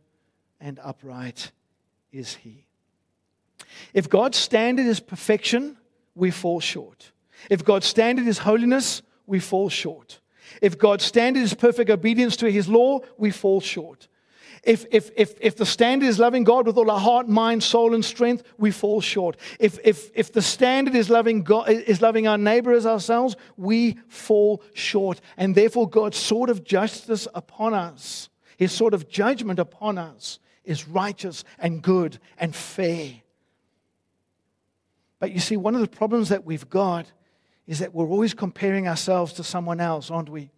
and 0.62 0.80
upright 0.80 1.52
is 2.12 2.36
He. 2.36 2.66
If 3.94 4.10
God's 4.10 4.38
standard 4.38 4.86
is 4.86 5.00
perfection, 5.00 5.78
we 6.16 6.32
fall 6.32 6.60
short. 6.60 7.12
If 7.50 7.66
God's 7.66 7.88
standard 7.88 8.28
is 8.28 8.40
holiness, 8.40 9.02
we 9.26 9.40
fall 9.40 9.70
short. 9.70 10.20
If 10.62 10.78
God's 10.78 11.04
standard 11.04 11.42
is 11.42 11.54
perfect 11.54 11.90
obedience 11.90 12.36
to 12.38 12.52
His 12.52 12.68
law, 12.68 13.00
we 13.18 13.32
fall 13.32 13.62
short. 13.62 14.08
If, 14.64 14.86
if, 14.92 15.10
if, 15.18 15.34
if 15.42 15.56
the 15.56 15.66
standard 15.66 16.06
is 16.06 16.20
loving 16.20 16.44
God 16.44 16.68
with 16.68 16.78
all 16.78 16.92
our 16.92 17.00
heart, 17.00 17.28
mind, 17.28 17.64
soul, 17.64 17.96
and 17.96 18.06
strength, 18.06 18.44
we 18.60 18.70
fall 18.70 19.02
short. 19.02 19.38
If, 19.60 19.80
if, 19.84 20.12
if 20.14 20.32
the 20.32 20.42
standard 20.42 20.94
is 20.94 21.10
loving, 21.10 21.42
God, 21.42 21.68
is 21.70 22.00
loving 22.02 22.28
our 22.28 22.38
neighbor 22.38 22.72
as 22.72 22.86
ourselves, 22.86 23.36
we 23.58 23.98
fall 24.08 24.62
short. 24.74 25.20
And 25.36 25.56
therefore, 25.56 25.90
God's 25.90 26.18
sword 26.18 26.52
of 26.52 26.64
justice 26.64 27.28
upon 27.34 27.74
us, 27.74 28.30
his 28.56 28.72
sword 28.72 28.94
of 28.94 29.10
judgment 29.10 29.58
upon 29.58 29.98
us, 29.98 30.38
is 30.64 30.88
righteous 30.88 31.44
and 31.60 31.82
good 31.82 32.20
and 32.38 32.56
fair. 32.56 33.14
But 35.20 35.32
you 35.32 35.40
see, 35.40 35.58
one 35.58 35.76
of 35.76 35.82
the 35.82 35.88
problems 35.88 36.30
that 36.30 36.46
we've 36.46 36.70
got 36.70 37.12
is 37.68 37.80
that 37.80 37.94
we're 37.94 38.08
always 38.08 38.34
comparing 38.34 38.88
ourselves 38.88 39.34
to 39.34 39.44
someone 39.44 39.80
else, 39.80 40.10
aren't 40.10 40.30
we? 40.30 40.52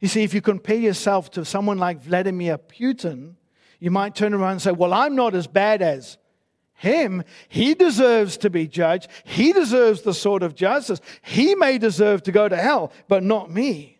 You 0.00 0.08
see, 0.08 0.22
if 0.22 0.34
you 0.34 0.40
compare 0.40 0.76
yourself 0.76 1.30
to 1.32 1.44
someone 1.44 1.78
like 1.78 2.02
Vladimir 2.02 2.58
Putin, 2.58 3.34
you 3.78 3.90
might 3.90 4.14
turn 4.14 4.34
around 4.34 4.52
and 4.52 4.62
say, 4.62 4.72
Well, 4.72 4.92
I'm 4.92 5.14
not 5.14 5.34
as 5.34 5.46
bad 5.46 5.82
as 5.82 6.18
him. 6.74 7.24
He 7.48 7.74
deserves 7.74 8.36
to 8.38 8.50
be 8.50 8.66
judged. 8.66 9.08
He 9.24 9.52
deserves 9.52 10.02
the 10.02 10.14
sword 10.14 10.42
of 10.42 10.54
justice. 10.54 11.00
He 11.22 11.54
may 11.54 11.78
deserve 11.78 12.22
to 12.24 12.32
go 12.32 12.48
to 12.48 12.56
hell, 12.56 12.92
but 13.08 13.22
not 13.22 13.50
me. 13.50 13.95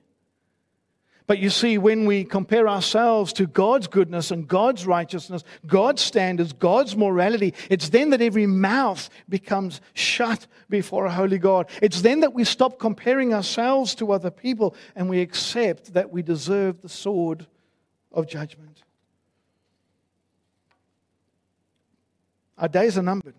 But 1.27 1.41
you 1.41 1.51
see, 1.51 1.77
when 1.77 2.07
we 2.07 2.25
compare 2.25 2.69
ourselves 2.69 3.33
to 3.35 3.49
God's 3.49 3.89
goodness 3.89 4.31
and 4.31 4.47
God's 4.47 4.87
righteousness, 4.87 5.43
God's 5.67 6.01
standards, 6.03 6.53
God's 6.53 6.97
morality, 6.97 7.53
it's 7.69 7.89
then 7.89 8.11
that 8.11 8.23
every 8.23 8.47
mouth 8.47 9.11
becomes 9.29 9.81
shut 9.93 10.47
before 10.71 11.07
a 11.07 11.11
holy 11.11 11.39
God. 11.39 11.69
It's 11.83 12.03
then 12.03 12.21
that 12.21 12.33
we 12.33 12.45
stop 12.45 12.79
comparing 12.79 13.35
ourselves 13.35 13.97
to 13.97 14.13
other 14.13 14.31
people 14.31 14.77
and 14.95 15.11
we 15.11 15.21
accept 15.21 15.95
that 15.95 16.13
we 16.13 16.23
deserve 16.23 16.81
the 16.81 16.89
sword 16.89 17.47
of 18.13 18.29
judgment. 18.29 18.83
Our 22.57 22.69
days 22.69 22.97
are 22.97 23.03
numbered. 23.03 23.35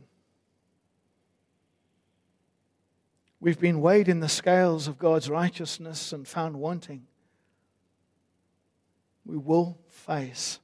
We've 3.39 3.60
been 3.60 3.80
weighed 3.80 4.10
in 4.10 4.19
the 4.19 4.28
scales 4.28 4.89
of 4.89 4.97
God's 4.97 5.30
righteousness 5.30 6.12
and 6.12 6.28
found 6.28 6.58
wanting 6.58 7.08
we 9.28 9.38
will 9.38 9.78
face 9.90 10.60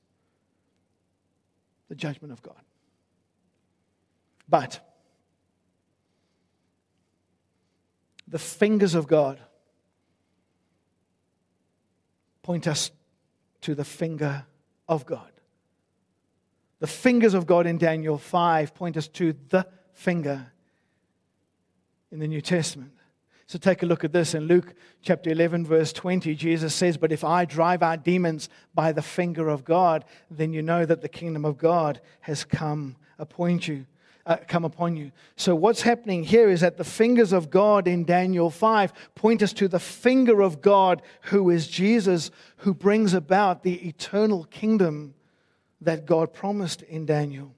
the 1.90 1.96
judgment 1.96 2.32
of 2.32 2.42
God. 2.42 2.62
But 4.48 4.80
the 8.28 8.40
fingers 8.40 8.96
of 8.96 9.08
God 9.08 9.40
point 12.42 12.68
us 12.68 12.92
to 13.62 13.76
the 13.76 13.86
finger 13.86 14.46
of 14.88 15.06
God. 15.06 15.32
The 16.80 16.88
fingers 16.88 17.34
of 17.34 17.46
God 17.46 17.68
in 17.68 17.78
Daniel 17.78 18.18
5 18.18 18.74
point 18.74 18.98
us 18.98 19.08
to 19.10 19.36
the 19.50 19.68
finger 19.94 20.48
in 22.12 22.20
the 22.20 22.28
New 22.28 22.42
Testament. 22.42 22.93
So 23.46 23.60
take 23.60 23.84
a 23.84 23.86
look 23.86 24.04
at 24.04 24.14
this 24.14 24.34
in 24.34 24.48
Luke 24.48 24.74
chapter 25.02 25.30
11, 25.30 25.66
verse 25.66 25.92
20. 25.92 26.34
Jesus 26.36 26.74
says, 26.74 26.98
But 26.98 27.12
if 27.12 27.24
I 27.24 27.46
drive 27.46 27.84
out 27.84 28.04
demons 28.04 28.50
by 28.74 28.92
the 28.92 29.02
finger 29.02 29.50
of 29.50 29.66
God, 29.66 30.06
then 30.32 30.54
you 30.54 30.62
know 30.62 30.86
that 30.86 31.02
the 31.02 31.10
kingdom 31.10 31.44
of 31.46 31.58
God 31.58 32.00
has 32.22 32.44
come 32.44 32.96
upon 33.20 33.60
you. 33.60 33.86
Uh, 34.26 34.38
come 34.48 34.64
upon 34.64 34.96
you. 34.96 35.12
So, 35.36 35.54
what's 35.54 35.82
happening 35.82 36.24
here 36.24 36.50
is 36.50 36.62
that 36.62 36.78
the 36.78 36.86
fingers 36.86 37.34
of 37.34 37.50
God 37.50 37.90
in 37.90 38.06
Daniel 38.06 38.50
5 38.50 38.94
point 39.16 39.44
us 39.44 39.52
to 39.52 39.68
the 39.68 39.82
finger 39.82 40.42
of 40.42 40.62
God, 40.62 41.02
who 41.24 41.50
is 41.50 41.68
Jesus, 41.68 42.32
who 42.58 42.74
brings 42.74 43.14
about 43.14 43.64
the 43.64 43.86
eternal 43.86 44.46
kingdom 44.46 45.14
that 45.82 46.06
God 46.06 46.34
promised 46.34 46.84
in 46.84 47.06
Daniel. 47.06 47.54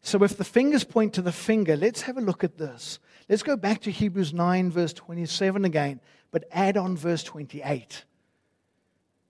So, 0.00 0.24
if 0.24 0.38
the 0.38 0.44
fingers 0.44 0.84
point 0.84 1.12
to 1.14 1.22
the 1.22 1.32
finger, 1.32 1.76
let's 1.76 2.02
have 2.02 2.16
a 2.16 2.22
look 2.22 2.42
at 2.42 2.56
this. 2.56 2.98
Let's 3.28 3.42
go 3.42 3.56
back 3.56 3.82
to 3.82 3.90
Hebrews 3.90 4.32
9, 4.32 4.70
verse 4.70 4.92
27 4.92 5.64
again, 5.64 6.00
but 6.30 6.44
add 6.50 6.76
on 6.76 6.96
verse 6.96 7.22
28. 7.22 8.04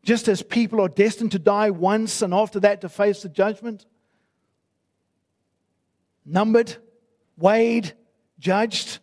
Just 0.04 0.28
as 0.28 0.42
people 0.42 0.80
are 0.80 0.88
destined 0.88 1.32
to 1.32 1.38
die 1.38 1.70
once 1.70 2.22
and 2.22 2.34
after 2.34 2.58
that 2.60 2.80
to 2.80 2.88
face 2.88 3.22
the 3.22 3.28
judgment, 3.28 3.86
numbered, 6.24 6.76
weighed, 7.36 7.92
judged, 8.38 8.98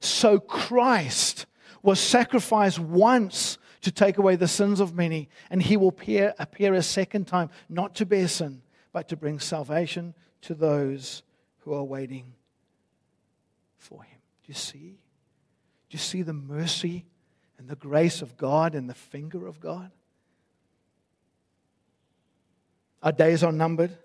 so 0.00 0.38
Christ 0.38 1.46
was 1.82 2.00
sacrificed 2.00 2.78
once 2.78 3.58
to 3.82 3.90
take 3.90 4.16
away 4.16 4.36
the 4.36 4.48
sins 4.48 4.80
of 4.80 4.94
many, 4.94 5.28
and 5.50 5.62
he 5.62 5.76
will 5.76 5.88
appear, 5.88 6.34
appear 6.38 6.72
a 6.72 6.82
second 6.82 7.26
time, 7.26 7.50
not 7.68 7.94
to 7.96 8.06
bear 8.06 8.28
sin, 8.28 8.62
but 8.92 9.08
to 9.08 9.16
bring 9.16 9.38
salvation 9.38 10.14
to 10.40 10.54
those 10.54 11.22
who 11.58 11.74
are 11.74 11.84
waiting 11.84 12.32
for 13.84 14.02
him. 14.02 14.18
Do 14.42 14.48
you 14.48 14.54
see? 14.54 14.98
Do 15.88 15.94
you 15.94 15.98
see 15.98 16.22
the 16.22 16.32
mercy 16.32 17.04
and 17.58 17.68
the 17.68 17.76
grace 17.76 18.22
of 18.22 18.36
God 18.36 18.74
and 18.74 18.88
the 18.88 18.94
finger 18.94 19.46
of 19.46 19.60
God? 19.60 19.90
Our 23.02 23.12
days 23.12 23.44
are 23.44 23.52
numbered. 23.52 23.96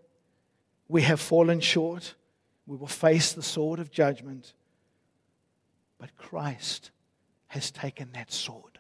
We 0.90 1.04
have 1.04 1.22
fallen 1.22 1.62
short. 1.62 2.16
We 2.68 2.76
will 2.76 2.88
face 2.88 3.32
the 3.32 3.42
sword 3.42 3.80
of 3.80 3.90
judgment. 3.90 4.54
But 5.98 6.16
Christ 6.18 6.92
has 7.48 7.72
taken 7.72 8.12
that 8.14 8.32
sword 8.32 8.80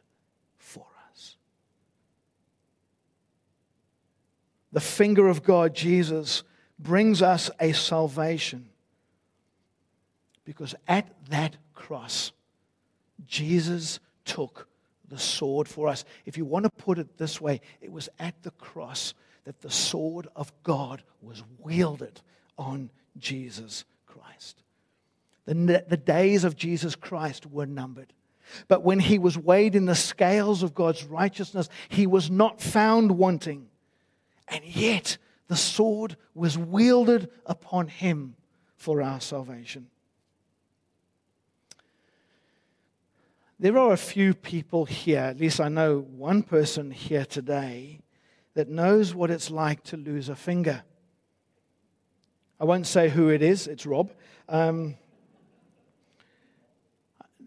for 0.58 0.86
us. 1.10 1.38
The 4.72 4.82
finger 4.82 5.28
of 5.30 5.44
God, 5.44 5.74
Jesus, 5.74 6.44
brings 6.78 7.22
us 7.22 7.50
a 7.60 7.72
salvation 7.72 8.70
because 10.50 10.74
at 10.88 11.08
that 11.30 11.56
cross, 11.76 12.32
Jesus 13.28 14.00
took 14.26 14.68
the 15.08 15.20
sword 15.20 15.68
for 15.68 15.88
us. 15.88 16.06
If 16.26 16.40
you 16.40 16.46
want 16.46 16.64
to 16.64 16.72
put 16.72 16.98
it 16.98 17.20
this 17.20 17.40
way, 17.40 17.62
it 17.82 17.92
was 17.92 18.10
at 18.18 18.34
the 18.42 18.50
cross 18.50 19.14
that 19.44 19.62
the 19.62 19.70
sword 19.70 20.28
of 20.36 20.52
God 20.64 21.04
was 21.22 21.44
wielded 21.60 22.20
on 22.58 22.90
Jesus 23.20 23.86
Christ. 24.08 24.64
The, 25.46 25.86
the 25.88 25.98
days 25.98 26.44
of 26.44 26.56
Jesus 26.56 26.96
Christ 26.96 27.46
were 27.46 27.68
numbered. 27.68 28.12
But 28.68 28.84
when 28.84 29.00
he 29.00 29.20
was 29.20 29.38
weighed 29.38 29.76
in 29.76 29.86
the 29.86 29.94
scales 29.94 30.64
of 30.64 30.74
God's 30.74 31.04
righteousness, 31.04 31.70
he 31.90 32.08
was 32.08 32.32
not 32.32 32.60
found 32.60 33.20
wanting. 33.20 33.68
And 34.48 34.66
yet 34.66 35.20
the 35.48 35.56
sword 35.56 36.18
was 36.34 36.58
wielded 36.58 37.30
upon 37.46 37.88
him 37.88 38.34
for 38.78 39.04
our 39.04 39.22
salvation. 39.22 39.92
There 43.62 43.78
are 43.78 43.92
a 43.92 43.98
few 43.98 44.34
people 44.34 44.86
here, 44.86 45.20
at 45.20 45.38
least 45.38 45.60
I 45.60 45.68
know 45.68 46.00
one 46.00 46.44
person 46.44 46.92
here 46.92 47.26
today, 47.26 48.00
that 48.54 48.70
knows 48.70 49.14
what 49.14 49.30
it's 49.30 49.52
like 49.52 49.84
to 49.86 49.98
lose 49.98 50.30
a 50.30 50.36
finger. 50.36 50.82
I 52.58 52.64
won't 52.64 52.88
say 52.88 53.10
who 53.10 53.28
it 53.28 53.42
is, 53.42 53.68
it's 53.68 53.86
Rob. 53.86 54.14
Um, 54.48 54.96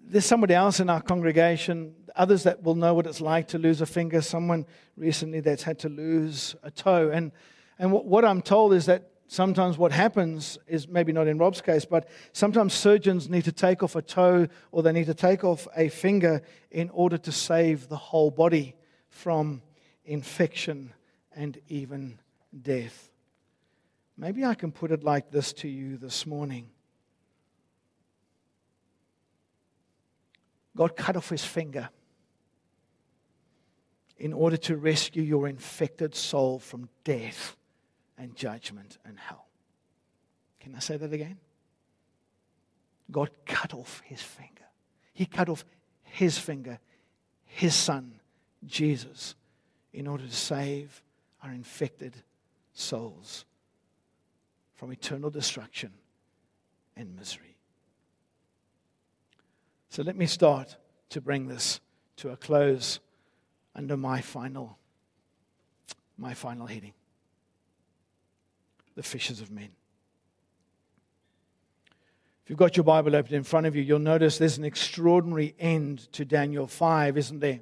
there's 0.05 0.27
somebody 0.27 0.53
else 0.53 0.81
in 0.81 0.91
our 0.91 1.01
congregation, 1.01 1.95
others 2.15 2.43
that 2.43 2.63
will 2.63 2.75
know 2.75 2.93
what 2.93 3.07
it's 3.07 3.23
like 3.23 3.49
to 3.49 3.59
lose 3.59 3.81
a 3.81 3.87
finger, 3.87 4.21
someone 4.21 4.67
recently 4.99 5.41
that's 5.41 5.63
had 5.63 5.79
to 5.79 5.89
lose 5.89 6.55
a 6.63 6.71
toe. 6.71 7.09
And, 7.09 7.33
and 7.79 7.91
what, 7.91 8.05
what 8.05 8.23
I'm 8.27 8.43
told 8.43 8.75
is 8.75 8.85
that 8.85 9.12
sometimes 9.33 9.79
what 9.79 9.93
happens 9.93 10.59
is 10.67 10.87
maybe 10.87 11.11
not 11.11 11.27
in 11.27 11.39
Rob's 11.39 11.63
case, 11.63 11.87
but 11.87 12.07
sometimes 12.35 12.75
surgeons 12.75 13.31
need 13.31 13.45
to 13.45 13.53
take 13.53 13.83
off 13.83 13.97
a 13.97 14.03
toe 14.03 14.47
or 14.73 14.83
they 14.83 14.93
need 14.93 15.07
to 15.07 15.15
take 15.15 15.43
off 15.43 15.67
a 15.75 15.89
finger 15.89 16.43
in 16.71 16.91
order 16.91 17.17
to 17.17 17.33
save 17.33 17.89
the 17.89 17.97
whole 17.97 18.31
body 18.31 18.77
from 19.09 19.63
infection 20.05 20.93
and 21.35 21.59
even 21.69 22.19
death. 22.61 23.11
Maybe 24.19 24.45
I 24.45 24.55
can 24.55 24.71
put 24.71 24.93
it 24.93 25.03
like 25.03 25.31
this 25.31 25.55
to 25.55 25.69
you 25.69 25.97
this 25.97 26.27
morning 26.27 26.69
God 30.75 30.97
cut 30.97 31.17
off 31.17 31.29
his 31.29 31.45
finger 31.45 31.91
in 34.19 34.33
order 34.33 34.57
to 34.57 34.77
rescue 34.77 35.23
your 35.23 35.47
infected 35.47 36.15
soul 36.15 36.59
from 36.59 36.89
death 37.05 37.57
and 38.23 38.37
judgment 38.37 38.99
and 39.05 39.19
hell. 39.19 39.47
Can 40.61 40.75
I 40.75 40.79
say 40.79 40.97
that 40.97 41.13
again? 41.13 41.39
God 43.11 43.31
cut 43.45 43.75
off 43.75 44.01
his 44.05 44.23
finger. 44.23 44.63
He 45.13 45.27
cut 45.27 45.49
off 45.49 45.65
his 46.03 46.39
finger, 46.39 46.79
his 47.45 47.75
son, 47.75 48.21
Jesus, 48.65 49.35
in 49.93 50.07
order 50.07 50.25
to 50.25 50.35
save 50.35 51.03
our 51.43 51.51
infected 51.51 52.15
souls 52.73 53.45
from 54.75 54.93
eternal 54.93 55.29
destruction 55.29 55.93
and 56.97 57.15
misery. 57.17 57.57
So 59.89 60.03
let 60.03 60.17
me 60.17 60.27
start 60.27 60.77
to 61.11 61.21
bring 61.21 61.49
this 61.49 61.81
to 62.19 62.31
a 62.31 62.37
close 62.37 63.01
under 63.75 63.97
my 63.97 64.21
final 64.21 64.79
my 66.19 66.35
final 66.35 66.67
heading. 66.67 66.93
The 68.95 69.03
fishers 69.03 69.41
of 69.41 69.51
men. 69.51 69.71
If 72.45 72.51
you've 72.51 72.59
got 72.59 72.77
your 72.77 72.85
Bible 72.85 73.15
open 73.15 73.35
in 73.35 73.45
front 73.45 73.67
of 73.67 73.77
you, 73.77 73.83
you'll 73.83 74.01
notice 74.01 74.39
there's 74.39 74.59
an 74.59 74.65
extraordinary 74.65 75.55
end 75.59 76.13
to 76.13 76.25
Daniel 76.25 76.67
5, 76.67 77.17
isn't 77.17 77.41
there? 77.41 77.61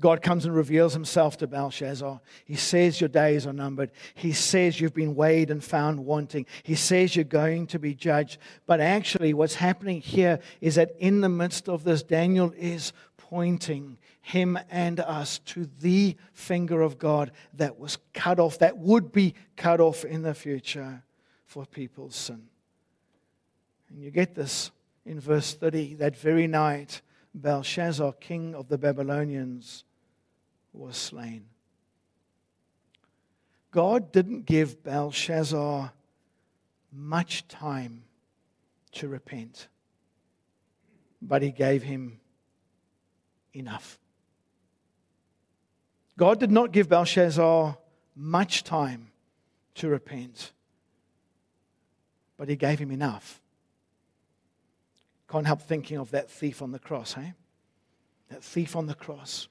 God 0.00 0.22
comes 0.22 0.44
and 0.44 0.54
reveals 0.54 0.94
himself 0.94 1.36
to 1.38 1.46
Belshazzar. 1.46 2.20
He 2.44 2.56
says 2.56 3.00
your 3.00 3.08
days 3.08 3.46
are 3.46 3.52
numbered. 3.52 3.92
He 4.14 4.32
says 4.32 4.80
you've 4.80 4.94
been 4.94 5.14
weighed 5.14 5.50
and 5.50 5.62
found 5.62 6.04
wanting. 6.04 6.46
He 6.62 6.74
says 6.74 7.14
you're 7.14 7.24
going 7.24 7.66
to 7.68 7.78
be 7.78 7.94
judged. 7.94 8.38
But 8.66 8.80
actually, 8.80 9.34
what's 9.34 9.54
happening 9.54 10.00
here 10.00 10.40
is 10.60 10.74
that 10.74 10.94
in 10.98 11.20
the 11.20 11.28
midst 11.28 11.68
of 11.68 11.84
this, 11.84 12.02
Daniel 12.02 12.52
is 12.56 12.92
pointing 13.32 13.96
him 14.20 14.58
and 14.70 15.00
us 15.00 15.38
to 15.38 15.66
the 15.80 16.14
finger 16.34 16.82
of 16.82 16.98
God 16.98 17.32
that 17.54 17.78
was 17.78 17.96
cut 18.12 18.38
off, 18.38 18.58
that 18.58 18.76
would 18.76 19.10
be 19.10 19.34
cut 19.56 19.80
off 19.80 20.04
in 20.04 20.20
the 20.20 20.34
future 20.34 21.02
for 21.46 21.64
people's 21.64 22.14
sin. 22.14 22.42
And 23.88 24.02
you 24.02 24.10
get 24.10 24.34
this 24.34 24.70
in 25.06 25.18
verse 25.18 25.54
30 25.54 25.94
that 25.94 26.14
very 26.14 26.46
night 26.46 27.00
Belshazzar, 27.34 28.12
king 28.20 28.54
of 28.54 28.68
the 28.68 28.76
Babylonians, 28.76 29.84
was 30.74 30.98
slain. 30.98 31.46
God 33.70 34.12
didn't 34.12 34.44
give 34.44 34.84
Belshazzar 34.84 35.90
much 36.92 37.48
time 37.48 38.04
to 38.92 39.08
repent, 39.08 39.68
but 41.22 41.40
he 41.40 41.50
gave 41.50 41.82
him 41.82 42.18
enough. 43.54 43.98
God 46.16 46.38
did 46.40 46.50
not 46.50 46.72
give 46.72 46.88
Belshazzar 46.88 47.76
much 48.14 48.64
time 48.64 49.08
to 49.76 49.88
repent, 49.88 50.52
but 52.36 52.48
he 52.48 52.56
gave 52.56 52.78
him 52.78 52.90
enough. 52.90 53.40
Can't 55.30 55.46
help 55.46 55.62
thinking 55.62 55.96
of 55.96 56.10
that 56.10 56.30
thief 56.30 56.60
on 56.60 56.72
the 56.72 56.78
cross, 56.78 57.14
hey? 57.14 57.32
That 58.28 58.44
thief 58.44 58.76
on 58.76 58.86
the 58.86 58.94
cross. 58.94 59.48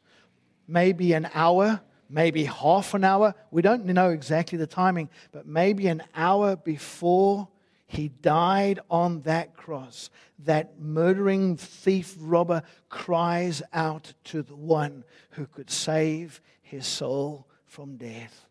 Maybe 0.68 1.14
an 1.14 1.28
hour, 1.34 1.82
maybe 2.10 2.46
half 2.46 2.94
an 2.94 3.04
hour. 3.04 3.34
We 3.50 3.62
don't 3.62 3.86
know 3.86 4.12
exactly 4.12 4.58
the 4.58 4.68
timing, 4.68 5.10
but 5.32 5.48
maybe 5.48 5.88
an 5.88 6.04
hour 6.16 6.56
before 6.56 7.48
he 7.92 8.08
died 8.08 8.80
on 8.90 9.20
that 9.24 9.54
cross, 9.54 10.10
that 10.40 10.80
murdering 10.80 11.58
thief 11.58 12.16
robber 12.18 12.64
cries 12.88 13.62
out 13.74 14.14
to 14.24 14.42
the 14.42 14.56
one 14.56 15.04
who 15.32 15.46
could 15.46 15.70
save 15.70 16.40
his 16.62 16.88
soul 16.88 17.50
from 17.66 17.98
death. 17.98 18.46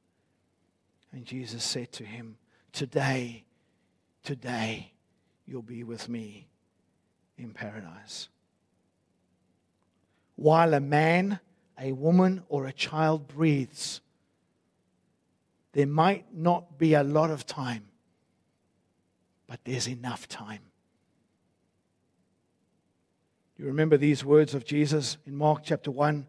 And 1.11 1.25
Jesus 1.25 1.65
said 1.65 1.91
to 1.93 2.05
him, 2.05 2.37
Today, 2.75 3.45
today, 4.23 4.93
you'll 5.47 5.63
be 5.63 5.85
with 5.85 6.07
me 6.07 6.47
in 7.39 7.55
paradise. 7.55 8.29
While 10.37 10.75
a 10.75 10.81
man, 10.81 11.41
a 11.79 11.93
woman, 11.93 12.43
or 12.51 12.67
a 12.67 12.75
child 12.75 13.27
breathes, 13.27 14.03
there 15.73 15.87
might 15.87 16.27
not 16.35 16.77
be 16.77 16.93
a 16.93 17.03
lot 17.03 17.31
of 17.31 17.47
time, 17.47 17.90
but 19.51 19.59
there's 19.65 19.89
enough 19.89 20.29
time. 20.29 20.61
You 23.59 23.65
remember 23.67 23.97
these 23.97 24.25
words 24.25 24.55
of 24.55 24.65
Jesus 24.65 25.19
in 25.27 25.35
Mark 25.35 25.63
chapter 25.65 25.91
1, 25.91 26.25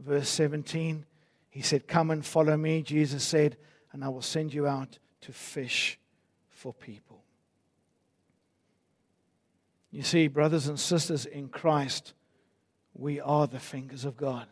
verse 0.00 0.28
17? 0.28 1.06
He 1.50 1.62
said, 1.62 1.86
Come 1.86 2.10
and 2.10 2.26
follow 2.26 2.56
me, 2.56 2.82
Jesus 2.82 3.22
said, 3.22 3.56
and 3.92 4.04
I 4.04 4.08
will 4.08 4.22
send 4.22 4.52
you 4.52 4.66
out 4.66 4.98
to 5.20 5.30
fish 5.30 6.00
for 6.50 6.74
people. 6.74 7.22
You 9.92 10.02
see, 10.02 10.26
brothers 10.26 10.66
and 10.66 10.78
sisters 10.78 11.26
in 11.26 11.50
Christ, 11.50 12.12
we 12.92 13.20
are 13.20 13.46
the 13.46 13.60
fingers 13.60 14.04
of 14.04 14.16
God. 14.16 14.48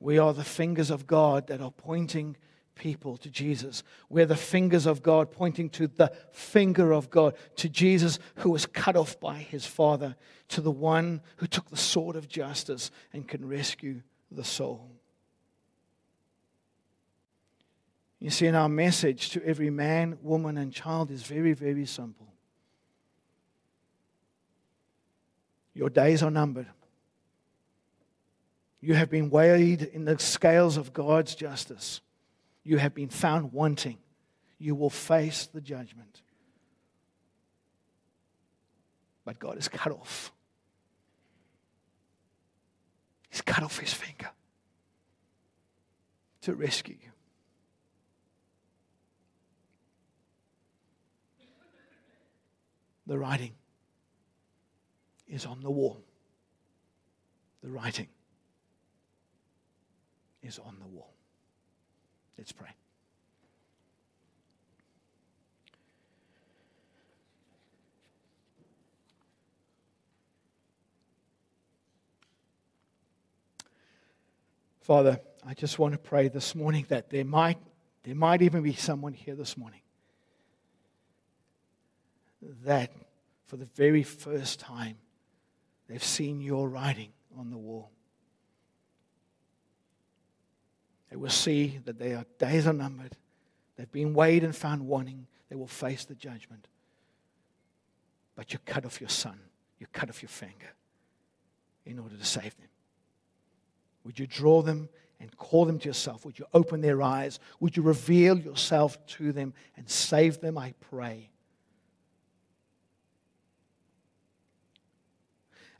We 0.00 0.16
are 0.16 0.32
the 0.32 0.42
fingers 0.42 0.90
of 0.90 1.06
God 1.06 1.48
that 1.48 1.60
are 1.60 1.70
pointing 1.70 2.38
people 2.74 3.16
to 3.18 3.30
Jesus. 3.30 3.82
We're 4.08 4.26
the 4.26 4.36
fingers 4.36 4.86
of 4.86 5.02
God 5.02 5.30
pointing 5.32 5.70
to 5.70 5.86
the 5.86 6.12
finger 6.32 6.92
of 6.92 7.10
God, 7.10 7.34
to 7.56 7.68
Jesus 7.68 8.18
who 8.36 8.50
was 8.50 8.66
cut 8.66 8.96
off 8.96 9.18
by 9.20 9.38
his 9.38 9.66
Father, 9.66 10.16
to 10.48 10.60
the 10.60 10.70
one 10.70 11.20
who 11.36 11.46
took 11.46 11.70
the 11.70 11.76
sword 11.76 12.16
of 12.16 12.28
justice 12.28 12.90
and 13.12 13.26
can 13.26 13.46
rescue 13.46 14.02
the 14.30 14.44
soul. 14.44 14.90
You 18.20 18.30
see, 18.30 18.46
in 18.46 18.54
our 18.54 18.68
message 18.70 19.30
to 19.30 19.44
every 19.44 19.70
man, 19.70 20.18
woman, 20.22 20.56
and 20.56 20.72
child 20.72 21.10
is 21.10 21.22
very, 21.22 21.52
very 21.52 21.84
simple. 21.84 22.32
Your 25.74 25.90
days 25.90 26.22
are 26.22 26.30
numbered. 26.30 26.68
You 28.80 28.94
have 28.94 29.10
been 29.10 29.28
weighed 29.28 29.82
in 29.82 30.04
the 30.04 30.18
scales 30.18 30.76
of 30.76 30.92
God's 30.92 31.34
justice. 31.34 32.00
You 32.64 32.78
have 32.78 32.94
been 32.94 33.10
found 33.10 33.52
wanting. 33.52 33.98
You 34.58 34.74
will 34.74 34.90
face 34.90 35.46
the 35.46 35.60
judgment. 35.60 36.22
But 39.24 39.38
God 39.38 39.58
is 39.58 39.68
cut 39.68 39.92
off. 39.92 40.32
He's 43.30 43.42
cut 43.42 43.62
off 43.62 43.78
his 43.78 43.92
finger 43.92 44.30
to 46.42 46.54
rescue 46.54 46.96
you. 47.02 47.10
The 53.06 53.18
writing 53.18 53.52
is 55.28 55.44
on 55.44 55.60
the 55.60 55.70
wall. 55.70 56.02
The 57.62 57.70
writing 57.70 58.08
is 60.42 60.58
on 60.58 60.76
the 60.78 60.86
wall. 60.86 61.12
Let's 62.38 62.52
pray. 62.52 62.68
Father, 74.80 75.18
I 75.46 75.54
just 75.54 75.78
want 75.78 75.92
to 75.92 75.98
pray 75.98 76.28
this 76.28 76.54
morning 76.54 76.84
that 76.88 77.08
there 77.08 77.24
might, 77.24 77.58
there 78.02 78.14
might 78.14 78.42
even 78.42 78.62
be 78.62 78.74
someone 78.74 79.14
here 79.14 79.34
this 79.34 79.56
morning 79.56 79.80
that 82.64 82.92
for 83.46 83.56
the 83.56 83.64
very 83.64 84.02
first 84.02 84.60
time 84.60 84.96
They've 85.88 86.02
seen 86.02 86.40
your 86.40 86.68
writing 86.68 87.12
on 87.38 87.50
the 87.50 87.58
wall. 87.58 87.90
They 91.14 91.18
will 91.18 91.30
see 91.30 91.78
that 91.84 91.96
their 91.96 92.26
days 92.40 92.66
are 92.66 92.72
numbered. 92.72 93.16
They've 93.76 93.92
been 93.92 94.14
weighed 94.14 94.42
and 94.42 94.54
found 94.54 94.84
wanting. 94.84 95.28
They 95.48 95.54
will 95.54 95.68
face 95.68 96.04
the 96.04 96.16
judgment. 96.16 96.66
But 98.34 98.52
you 98.52 98.58
cut 98.66 98.84
off 98.84 99.00
your 99.00 99.10
son, 99.10 99.38
you 99.78 99.86
cut 99.92 100.08
off 100.08 100.22
your 100.22 100.28
finger 100.28 100.72
in 101.86 102.00
order 102.00 102.16
to 102.16 102.24
save 102.24 102.56
them. 102.56 102.66
Would 104.02 104.18
you 104.18 104.26
draw 104.26 104.62
them 104.62 104.88
and 105.20 105.36
call 105.36 105.66
them 105.66 105.78
to 105.78 105.88
yourself? 105.88 106.24
Would 106.26 106.40
you 106.40 106.46
open 106.52 106.80
their 106.80 107.00
eyes? 107.00 107.38
Would 107.60 107.76
you 107.76 107.84
reveal 107.84 108.36
yourself 108.36 108.98
to 109.06 109.30
them 109.30 109.54
and 109.76 109.88
save 109.88 110.40
them? 110.40 110.58
I 110.58 110.74
pray. 110.90 111.30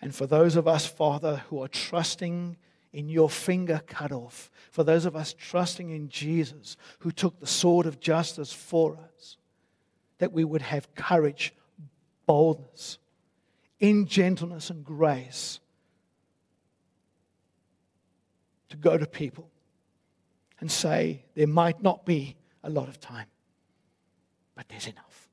And 0.01 0.15
for 0.15 0.29
those 0.29 0.55
of 0.55 0.69
us, 0.69 0.87
Father, 0.87 1.43
who 1.49 1.61
are 1.61 1.67
trusting 1.67 2.57
in 2.95 3.09
your 3.09 3.29
finger 3.29 3.83
cut 3.89 4.13
off, 4.13 4.53
for 4.71 4.85
those 4.85 5.05
of 5.05 5.17
us 5.17 5.35
trusting 5.35 5.91
in 5.91 6.09
Jesus, 6.09 6.77
who 7.01 7.11
took 7.11 7.41
the 7.41 7.47
sword 7.47 7.87
of 7.87 7.99
justice 7.99 8.53
for 8.53 8.97
us, 8.97 9.37
that 10.19 10.33
we 10.33 10.45
would 10.45 10.63
have 10.63 10.95
courage, 10.95 11.53
boldness, 12.25 12.99
in 13.81 14.07
gentleness 14.07 14.71
and 14.71 14.85
grace 14.85 15.59
to 18.69 18.77
go 18.77 18.97
to 18.97 19.07
people 19.07 19.51
and 20.61 20.71
say, 20.71 21.25
there 21.35 21.49
might 21.49 21.83
not 21.83 22.07
be 22.07 22.37
a 22.63 22.71
lot 22.71 22.89
of 22.89 23.01
time, 23.01 23.27
but 24.55 24.69
there's 24.69 24.87
enough. 24.87 25.29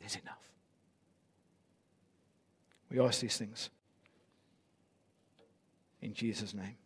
There's 0.00 0.16
enough. 0.16 0.38
We 2.90 2.98
ask 3.00 3.20
these 3.20 3.36
things 3.36 3.68
in 6.02 6.12
Jesus' 6.12 6.52
name. 6.52 6.76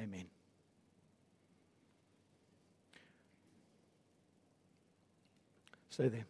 Amen. 0.00 0.24
Stay 5.90 6.08
there. 6.08 6.26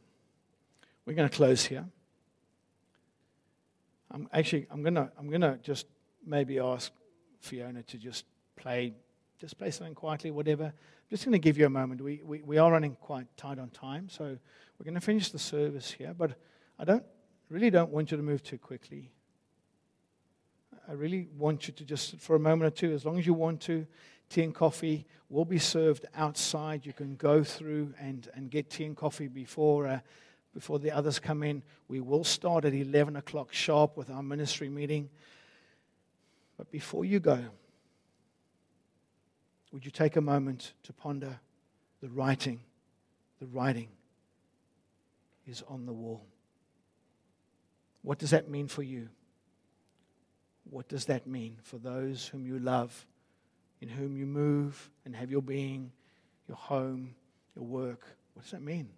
We're 1.06 1.14
going 1.14 1.28
to 1.28 1.34
close 1.34 1.64
here. 1.64 1.86
I'm 4.10 4.28
actually 4.32 4.66
I'm 4.70 4.82
going 4.82 4.94
to 4.94 5.10
I'm 5.18 5.30
to 5.40 5.58
just 5.62 5.86
maybe 6.26 6.58
ask 6.58 6.92
Fiona 7.40 7.82
to 7.84 7.96
just 7.96 8.26
play 8.56 8.94
just 9.38 9.58
play 9.58 9.70
something 9.70 9.94
quietly, 9.94 10.30
whatever. 10.30 10.64
I'm 10.64 11.10
just 11.10 11.24
going 11.24 11.32
to 11.32 11.38
give 11.38 11.58
you 11.58 11.66
a 11.66 11.70
moment. 11.70 12.00
We, 12.00 12.22
we, 12.24 12.42
we 12.42 12.58
are 12.58 12.70
running 12.70 12.96
quite 13.00 13.26
tight 13.36 13.58
on 13.58 13.70
time, 13.70 14.08
so 14.08 14.24
we're 14.24 14.84
going 14.84 14.94
to 14.94 15.00
finish 15.00 15.30
the 15.30 15.38
service 15.38 15.90
here. 15.90 16.14
But 16.16 16.32
I 16.78 16.84
don't 16.84 17.04
really 17.50 17.70
don't 17.70 17.90
want 17.90 18.10
you 18.10 18.16
to 18.16 18.22
move 18.22 18.42
too 18.42 18.58
quickly. 18.58 19.10
I 20.88 20.92
really 20.92 21.28
want 21.38 21.66
you 21.66 21.74
to 21.74 21.84
just, 21.84 22.18
for 22.18 22.36
a 22.36 22.38
moment 22.38 22.72
or 22.72 22.76
two, 22.76 22.92
as 22.92 23.04
long 23.04 23.18
as 23.18 23.26
you 23.26 23.32
want 23.32 23.60
to, 23.62 23.86
tea 24.28 24.42
and 24.42 24.54
coffee 24.54 25.06
will 25.30 25.44
be 25.44 25.58
served 25.58 26.06
outside. 26.14 26.84
You 26.84 26.92
can 26.92 27.16
go 27.16 27.42
through 27.42 27.94
and, 27.98 28.28
and 28.34 28.50
get 28.50 28.68
tea 28.70 28.84
and 28.84 28.96
coffee 28.96 29.28
before, 29.28 29.86
uh, 29.86 30.00
before 30.52 30.78
the 30.78 30.90
others 30.90 31.18
come 31.18 31.42
in. 31.42 31.62
We 31.88 32.00
will 32.00 32.24
start 32.24 32.64
at 32.64 32.74
11 32.74 33.16
o'clock 33.16 33.52
sharp 33.52 33.96
with 33.96 34.10
our 34.10 34.22
ministry 34.22 34.68
meeting. 34.68 35.08
But 36.58 36.70
before 36.70 37.04
you 37.04 37.18
go, 37.18 37.40
would 39.72 39.84
you 39.84 39.90
take 39.90 40.16
a 40.16 40.20
moment 40.20 40.74
to 40.84 40.92
ponder 40.92 41.40
the 42.00 42.08
writing? 42.10 42.60
The 43.40 43.46
writing 43.46 43.88
is 45.46 45.62
on 45.66 45.86
the 45.86 45.92
wall. 45.92 46.24
What 48.02 48.18
does 48.18 48.30
that 48.30 48.50
mean 48.50 48.68
for 48.68 48.82
you? 48.82 49.08
What 50.70 50.88
does 50.88 51.06
that 51.06 51.26
mean 51.26 51.58
for 51.62 51.78
those 51.78 52.26
whom 52.26 52.46
you 52.46 52.58
love, 52.58 53.06
in 53.80 53.88
whom 53.88 54.16
you 54.16 54.26
move 54.26 54.90
and 55.04 55.14
have 55.14 55.30
your 55.30 55.42
being, 55.42 55.92
your 56.48 56.56
home, 56.56 57.14
your 57.54 57.64
work? 57.64 58.06
What 58.32 58.42
does 58.42 58.52
that 58.52 58.62
mean? 58.62 58.88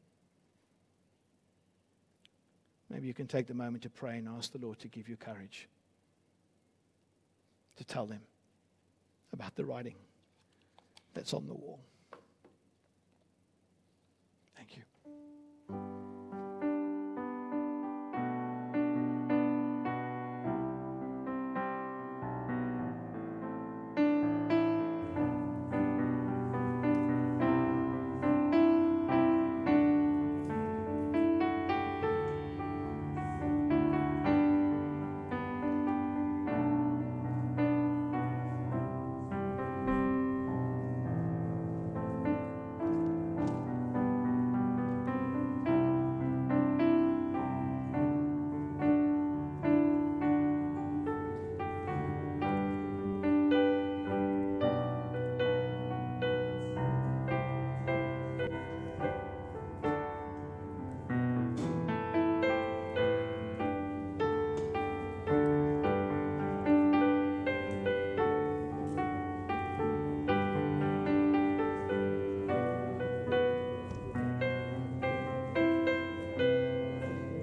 Maybe 2.88 3.09
you 3.09 3.14
can 3.14 3.26
take 3.26 3.46
the 3.46 3.55
moment 3.55 3.83
to 3.83 3.90
pray 3.90 4.18
and 4.18 4.29
ask 4.29 4.52
the 4.52 4.59
Lord 4.59 4.79
to 4.81 4.88
give 4.88 5.09
you 5.09 5.16
courage 5.16 5.68
to 7.76 7.85
tell 7.85 8.07
them 8.07 8.20
about 9.33 9.55
the 9.57 9.64
writing 9.64 9.96
that's 11.14 11.35
on 11.35 11.46
the 11.46 11.55
wall. 11.55 11.81